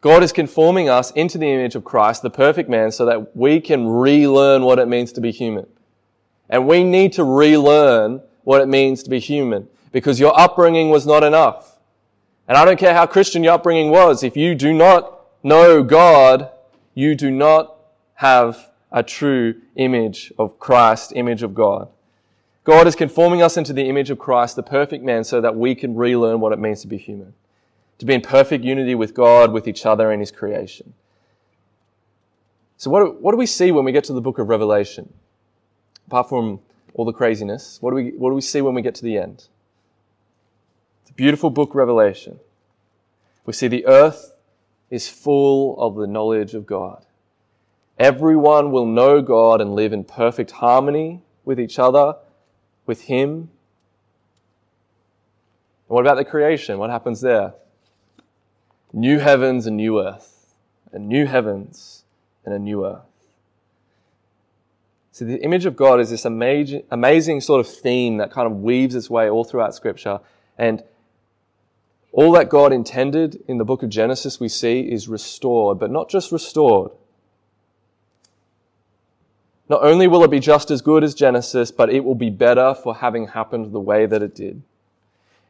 God 0.00 0.22
is 0.22 0.30
conforming 0.30 0.88
us 0.88 1.10
into 1.10 1.36
the 1.36 1.50
image 1.50 1.74
of 1.74 1.82
Christ, 1.82 2.22
the 2.22 2.30
perfect 2.30 2.70
man, 2.70 2.92
so 2.92 3.06
that 3.06 3.36
we 3.36 3.60
can 3.60 3.88
relearn 3.88 4.62
what 4.62 4.78
it 4.78 4.86
means 4.86 5.10
to 5.14 5.20
be 5.20 5.32
human. 5.32 5.66
And 6.48 6.66
we 6.66 6.84
need 6.84 7.12
to 7.14 7.24
relearn 7.24 8.20
what 8.42 8.60
it 8.60 8.68
means 8.68 9.02
to 9.02 9.10
be 9.10 9.18
human 9.18 9.68
because 9.92 10.20
your 10.20 10.38
upbringing 10.38 10.90
was 10.90 11.06
not 11.06 11.24
enough. 11.24 11.78
And 12.46 12.58
I 12.58 12.64
don't 12.64 12.78
care 12.78 12.94
how 12.94 13.06
Christian 13.06 13.42
your 13.42 13.54
upbringing 13.54 13.90
was. 13.90 14.22
If 14.22 14.36
you 14.36 14.54
do 14.54 14.72
not 14.72 15.20
know 15.42 15.82
God, 15.82 16.50
you 16.94 17.14
do 17.14 17.30
not 17.30 17.76
have 18.14 18.70
a 18.92 19.02
true 19.02 19.54
image 19.76 20.32
of 20.38 20.58
Christ, 20.58 21.12
image 21.16 21.42
of 21.42 21.54
God. 21.54 21.88
God 22.64 22.86
is 22.86 22.94
conforming 22.94 23.42
us 23.42 23.56
into 23.56 23.72
the 23.72 23.88
image 23.88 24.10
of 24.10 24.18
Christ, 24.18 24.56
the 24.56 24.62
perfect 24.62 25.04
man, 25.04 25.24
so 25.24 25.40
that 25.40 25.56
we 25.56 25.74
can 25.74 25.94
relearn 25.94 26.40
what 26.40 26.52
it 26.52 26.58
means 26.58 26.80
to 26.82 26.86
be 26.86 26.98
human. 26.98 27.34
to 27.98 28.06
be 28.06 28.14
in 28.14 28.20
perfect 28.20 28.64
unity 28.64 28.94
with 28.94 29.14
God, 29.14 29.52
with 29.52 29.68
each 29.68 29.86
other, 29.86 30.10
and 30.10 30.20
His 30.20 30.32
creation. 30.32 30.94
So, 32.76 32.90
what 32.90 33.04
do, 33.04 33.12
what 33.20 33.32
do 33.32 33.38
we 33.38 33.46
see 33.46 33.70
when 33.70 33.84
we 33.84 33.92
get 33.92 34.04
to 34.04 34.12
the 34.12 34.20
book 34.20 34.38
of 34.38 34.48
Revelation? 34.48 35.12
Apart 36.06 36.28
from 36.28 36.60
all 36.94 37.04
the 37.04 37.12
craziness, 37.12 37.78
what 37.80 37.90
do 37.90 37.96
we, 37.96 38.10
what 38.10 38.30
do 38.30 38.34
we 38.34 38.40
see 38.40 38.60
when 38.60 38.74
we 38.74 38.82
get 38.82 38.94
to 38.96 39.02
the 39.02 39.18
end? 39.18 39.48
It's 41.02 41.10
a 41.10 41.14
beautiful 41.14 41.50
book, 41.50 41.74
Revelation. 41.74 42.40
We 43.46 43.52
see 43.52 43.68
the 43.68 43.86
earth 43.86 44.34
is 44.90 45.08
full 45.08 45.78
of 45.80 45.96
the 45.96 46.06
knowledge 46.06 46.54
of 46.54 46.66
God. 46.66 47.04
Everyone 47.98 48.70
will 48.70 48.86
know 48.86 49.22
God 49.22 49.60
and 49.60 49.74
live 49.74 49.92
in 49.92 50.04
perfect 50.04 50.52
harmony 50.52 51.22
with 51.44 51.60
each 51.60 51.78
other, 51.78 52.16
with 52.86 53.02
Him. 53.02 53.50
And 55.88 55.88
what 55.88 56.06
about 56.06 56.16
the 56.16 56.24
creation? 56.24 56.78
What 56.78 56.90
happens 56.90 57.20
there? 57.20 57.54
New 58.92 59.18
heavens 59.18 59.66
and 59.66 59.76
new 59.76 60.00
earth, 60.00 60.54
and 60.92 61.08
new 61.08 61.26
heavens 61.26 62.04
and 62.44 62.54
a 62.54 62.58
new 62.58 62.86
earth. 62.86 63.13
So 65.14 65.24
the 65.24 65.40
image 65.44 65.64
of 65.64 65.76
God 65.76 66.00
is 66.00 66.10
this 66.10 66.24
amazing, 66.24 66.82
amazing 66.90 67.40
sort 67.40 67.60
of 67.60 67.72
theme 67.72 68.16
that 68.16 68.32
kind 68.32 68.50
of 68.50 68.62
weaves 68.62 68.96
its 68.96 69.08
way 69.08 69.30
all 69.30 69.44
throughout 69.44 69.72
Scripture. 69.72 70.18
And 70.58 70.82
all 72.10 72.32
that 72.32 72.48
God 72.48 72.72
intended 72.72 73.40
in 73.46 73.58
the 73.58 73.64
book 73.64 73.84
of 73.84 73.90
Genesis 73.90 74.40
we 74.40 74.48
see 74.48 74.80
is 74.80 75.06
restored, 75.06 75.78
but 75.78 75.92
not 75.92 76.10
just 76.10 76.32
restored. 76.32 76.90
Not 79.68 79.84
only 79.84 80.08
will 80.08 80.24
it 80.24 80.32
be 80.32 80.40
just 80.40 80.72
as 80.72 80.82
good 80.82 81.04
as 81.04 81.14
Genesis, 81.14 81.70
but 81.70 81.90
it 81.90 82.04
will 82.04 82.16
be 82.16 82.30
better 82.30 82.74
for 82.74 82.96
having 82.96 83.28
happened 83.28 83.72
the 83.72 83.78
way 83.78 84.06
that 84.06 84.20
it 84.20 84.34
did. 84.34 84.64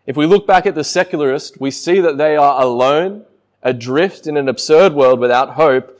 If 0.05 0.14
we 0.14 0.27
look 0.27 0.46
back 0.46 0.66
at 0.66 0.74
the 0.74 0.85
secularists, 0.85 1.57
we 1.59 1.70
see 1.70 2.00
that 2.00 2.18
they 2.18 2.37
are 2.37 2.61
alone, 2.61 3.24
adrift 3.62 4.27
in 4.27 4.37
an 4.37 4.46
absurd 4.46 4.92
world 4.92 5.20
without 5.20 5.55
hope, 5.55 5.98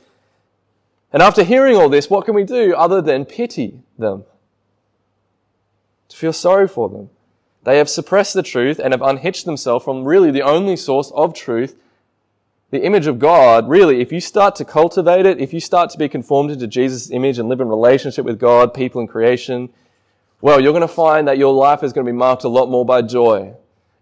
and 1.15 1.23
after 1.23 1.45
hearing 1.45 1.77
all 1.77 1.87
this, 1.87 2.09
what 2.09 2.25
can 2.25 2.35
we 2.35 2.43
do 2.43 2.75
other 2.75 3.01
than 3.01 3.23
pity 3.23 3.79
them? 3.97 4.25
To 6.09 6.17
feel 6.17 6.33
sorry 6.33 6.67
for 6.67 6.89
them. 6.89 7.09
They 7.63 7.77
have 7.77 7.89
suppressed 7.89 8.33
the 8.33 8.43
truth 8.43 8.79
and 8.79 8.93
have 8.93 9.01
unhitched 9.01 9.45
themselves 9.45 9.85
from 9.85 10.03
really 10.03 10.29
the 10.29 10.41
only 10.41 10.75
source 10.75 11.13
of 11.15 11.33
truth, 11.33 11.77
the 12.69 12.83
image 12.83 13.07
of 13.07 13.17
God. 13.17 13.69
Really, 13.69 14.01
if 14.01 14.11
you 14.11 14.19
start 14.19 14.57
to 14.57 14.65
cultivate 14.65 15.25
it, 15.25 15.39
if 15.39 15.53
you 15.53 15.61
start 15.61 15.89
to 15.91 15.97
be 15.97 16.09
conformed 16.09 16.51
into 16.51 16.67
Jesus' 16.67 17.09
image 17.09 17.39
and 17.39 17.47
live 17.47 17.61
in 17.61 17.69
relationship 17.69 18.25
with 18.25 18.37
God, 18.37 18.73
people, 18.73 18.99
and 18.99 19.09
creation, 19.09 19.69
well, 20.41 20.59
you're 20.59 20.73
going 20.73 20.81
to 20.81 20.87
find 20.89 21.29
that 21.29 21.37
your 21.37 21.53
life 21.53 21.81
is 21.81 21.93
going 21.93 22.05
to 22.05 22.11
be 22.11 22.17
marked 22.17 22.43
a 22.43 22.49
lot 22.49 22.69
more 22.69 22.83
by 22.83 23.01
joy. 23.01 23.53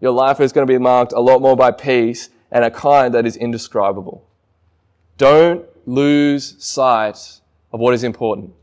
Your 0.01 0.13
life 0.13 0.39
is 0.39 0.51
going 0.51 0.65
to 0.65 0.73
be 0.73 0.79
marked 0.79 1.13
a 1.13 1.19
lot 1.19 1.43
more 1.43 1.55
by 1.55 1.69
peace 1.69 2.29
and 2.49 2.65
a 2.65 2.71
kind 2.71 3.13
that 3.13 3.27
is 3.27 3.37
indescribable. 3.37 4.25
Don't 5.19 5.63
lose 5.85 6.55
sight 6.63 7.41
of 7.71 7.79
what 7.79 7.93
is 7.93 8.03
important. 8.03 8.53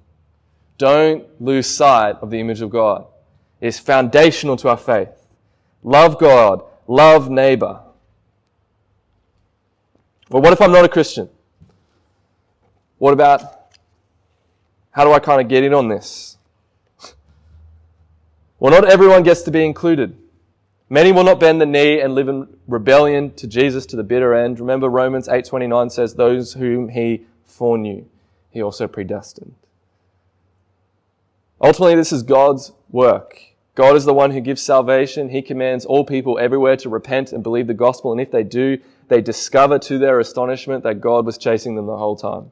Don't 0.79 1.27
lose 1.41 1.67
sight 1.67 2.17
of 2.23 2.31
the 2.31 2.41
image 2.41 2.61
of 2.63 2.71
God. 2.71 3.07
It 3.61 3.69
is 3.69 3.79
foundational 3.79 4.57
to 4.59 4.69
our 4.69 4.77
faith. 4.77 5.27
Love 5.83 6.19
God, 6.19 6.65
love 6.87 7.31
neighbor. 7.31 7.81
Well, 10.31 10.43
what 10.43 10.53
if 10.53 10.61
I'm 10.61 10.73
not 10.73 10.85
a 10.85 10.89
Christian? 10.89 11.29
What 12.99 13.13
about 13.13 13.73
how 14.91 15.05
do 15.05 15.13
I 15.13 15.19
kind 15.19 15.41
of 15.41 15.49
get 15.49 15.65
in 15.65 15.75
on 15.75 15.89
this? 15.89 16.39
Well, 18.59 18.71
not 18.71 18.91
everyone 18.91 19.23
gets 19.23 19.43
to 19.43 19.51
be 19.51 19.65
included. 19.65 20.17
Many 20.93 21.13
will 21.13 21.23
not 21.23 21.39
bend 21.39 21.61
the 21.61 21.67
knee 21.67 22.01
and 22.01 22.17
live 22.17 22.29
in 22.29 22.49
rebellion 22.67 23.33
to 23.35 23.47
Jesus 23.47 23.87
to 23.87 23.97
the 23.97 24.03
bitter 24.03 24.35
end. 24.35 24.59
Remember 24.59 24.89
Romans 24.89 25.29
8:29 25.29 25.89
says 25.89 26.15
those 26.15 26.55
whom 26.55 26.89
he 26.89 27.27
foreknew 27.45 28.07
he 28.51 28.61
also 28.61 28.89
predestined. 28.89 29.55
Ultimately 31.63 31.95
this 31.95 32.13
is 32.13 32.25
God's 32.25 32.73
work. 32.91 33.41
God 33.77 33.95
is 33.95 34.05
the 34.05 34.13
one 34.13 34.33
who 34.33 34.41
gives 34.41 34.63
salvation. 34.63 35.29
He 35.29 35.43
commands 35.43 35.87
all 35.87 36.05
people 36.05 36.41
everywhere 36.41 36.77
to 36.79 36.89
repent 36.89 37.33
and 37.33 37.45
believe 37.45 37.69
the 37.69 37.75
gospel 37.75 38.11
and 38.11 38.21
if 38.21 38.33
they 38.33 38.43
do, 38.43 38.79
they 39.07 39.21
discover 39.21 39.79
to 39.79 39.97
their 39.97 40.19
astonishment 40.19 40.83
that 40.83 41.01
God 41.01 41.25
was 41.25 41.39
chasing 41.39 41.77
them 41.77 41.87
the 41.87 41.99
whole 41.99 42.17
time. 42.17 42.51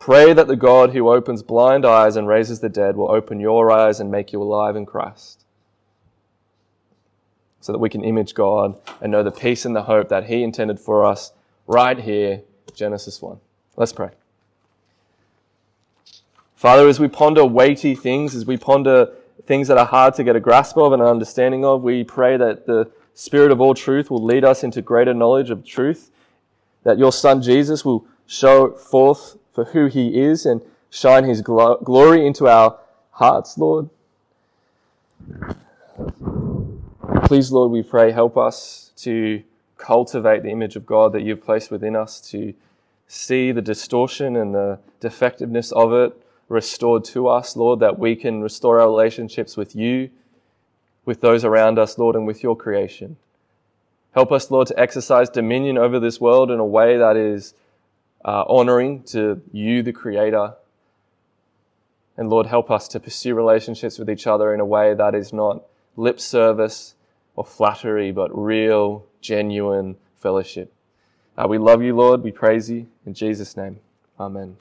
Pray 0.00 0.32
that 0.32 0.48
the 0.48 0.56
God 0.56 0.90
who 0.90 1.08
opens 1.08 1.44
blind 1.44 1.86
eyes 1.86 2.16
and 2.16 2.26
raises 2.26 2.58
the 2.58 2.68
dead 2.68 2.96
will 2.96 3.12
open 3.12 3.38
your 3.38 3.70
eyes 3.70 4.00
and 4.00 4.10
make 4.10 4.32
you 4.32 4.42
alive 4.42 4.74
in 4.74 4.86
Christ 4.86 5.44
so 7.60 7.72
that 7.72 7.78
we 7.78 7.88
can 7.88 8.02
image 8.02 8.34
God 8.34 8.76
and 9.00 9.12
know 9.12 9.22
the 9.22 9.30
peace 9.30 9.64
and 9.64 9.76
the 9.76 9.82
hope 9.82 10.08
that 10.08 10.24
He 10.24 10.42
intended 10.42 10.80
for 10.80 11.04
us 11.04 11.32
right 11.66 11.98
here, 11.98 12.42
Genesis 12.74 13.20
1. 13.20 13.38
Let's 13.76 13.92
pray. 13.92 14.10
Father, 16.56 16.88
as 16.88 17.00
we 17.00 17.08
ponder 17.08 17.44
weighty 17.44 17.94
things, 17.94 18.34
as 18.34 18.44
we 18.44 18.56
ponder 18.56 19.10
things 19.46 19.68
that 19.68 19.78
are 19.78 19.86
hard 19.86 20.14
to 20.14 20.24
get 20.24 20.36
a 20.36 20.40
grasp 20.40 20.76
of 20.76 20.92
and 20.92 21.00
an 21.00 21.08
understanding 21.08 21.64
of, 21.64 21.82
we 21.82 22.04
pray 22.04 22.36
that 22.36 22.66
the 22.66 22.90
Spirit 23.14 23.50
of 23.50 23.60
all 23.60 23.74
truth 23.74 24.10
will 24.10 24.22
lead 24.22 24.44
us 24.44 24.62
into 24.62 24.80
greater 24.80 25.12
knowledge 25.12 25.50
of 25.50 25.64
truth, 25.64 26.10
that 26.84 26.98
your 26.98 27.12
Son 27.12 27.42
Jesus 27.42 27.84
will 27.84 28.06
show 28.26 28.72
forth 28.72 29.36
for 29.52 29.64
who 29.64 29.86
He 29.86 30.20
is 30.20 30.46
and 30.46 30.62
shine 30.90 31.24
His 31.24 31.42
glory 31.42 32.26
into 32.26 32.48
our 32.48 32.78
hearts, 33.12 33.58
Lord. 33.58 33.90
Please, 37.30 37.52
Lord, 37.52 37.70
we 37.70 37.84
pray, 37.84 38.10
help 38.10 38.36
us 38.36 38.90
to 38.96 39.44
cultivate 39.78 40.42
the 40.42 40.50
image 40.50 40.74
of 40.74 40.84
God 40.84 41.12
that 41.12 41.22
you've 41.22 41.44
placed 41.44 41.70
within 41.70 41.94
us, 41.94 42.20
to 42.32 42.54
see 43.06 43.52
the 43.52 43.62
distortion 43.62 44.34
and 44.34 44.52
the 44.52 44.80
defectiveness 44.98 45.70
of 45.70 45.92
it 45.92 46.20
restored 46.48 47.04
to 47.04 47.28
us, 47.28 47.54
Lord, 47.54 47.78
that 47.78 48.00
we 48.00 48.16
can 48.16 48.42
restore 48.42 48.80
our 48.80 48.88
relationships 48.88 49.56
with 49.56 49.76
you, 49.76 50.10
with 51.04 51.20
those 51.20 51.44
around 51.44 51.78
us, 51.78 51.98
Lord, 51.98 52.16
and 52.16 52.26
with 52.26 52.42
your 52.42 52.56
creation. 52.56 53.16
Help 54.12 54.32
us, 54.32 54.50
Lord, 54.50 54.66
to 54.66 54.76
exercise 54.80 55.30
dominion 55.30 55.78
over 55.78 56.00
this 56.00 56.20
world 56.20 56.50
in 56.50 56.58
a 56.58 56.66
way 56.66 56.98
that 56.98 57.16
is 57.16 57.54
uh, 58.24 58.42
honoring 58.48 59.04
to 59.04 59.40
you, 59.52 59.84
the 59.84 59.92
Creator. 59.92 60.54
And 62.16 62.28
Lord, 62.28 62.46
help 62.46 62.72
us 62.72 62.88
to 62.88 62.98
pursue 62.98 63.36
relationships 63.36 64.00
with 64.00 64.10
each 64.10 64.26
other 64.26 64.52
in 64.52 64.58
a 64.58 64.66
way 64.66 64.94
that 64.94 65.14
is 65.14 65.32
not 65.32 65.62
lip 65.96 66.18
service 66.18 66.96
or 67.40 67.44
flattery, 67.46 68.12
but 68.12 68.30
real, 68.38 69.06
genuine 69.22 69.96
fellowship. 70.14 70.74
Uh, 71.38 71.46
we 71.48 71.56
love 71.56 71.82
you, 71.82 71.96
Lord. 71.96 72.22
We 72.22 72.32
praise 72.32 72.68
you. 72.68 72.86
In 73.06 73.14
Jesus' 73.14 73.56
name, 73.56 73.80
amen. 74.18 74.58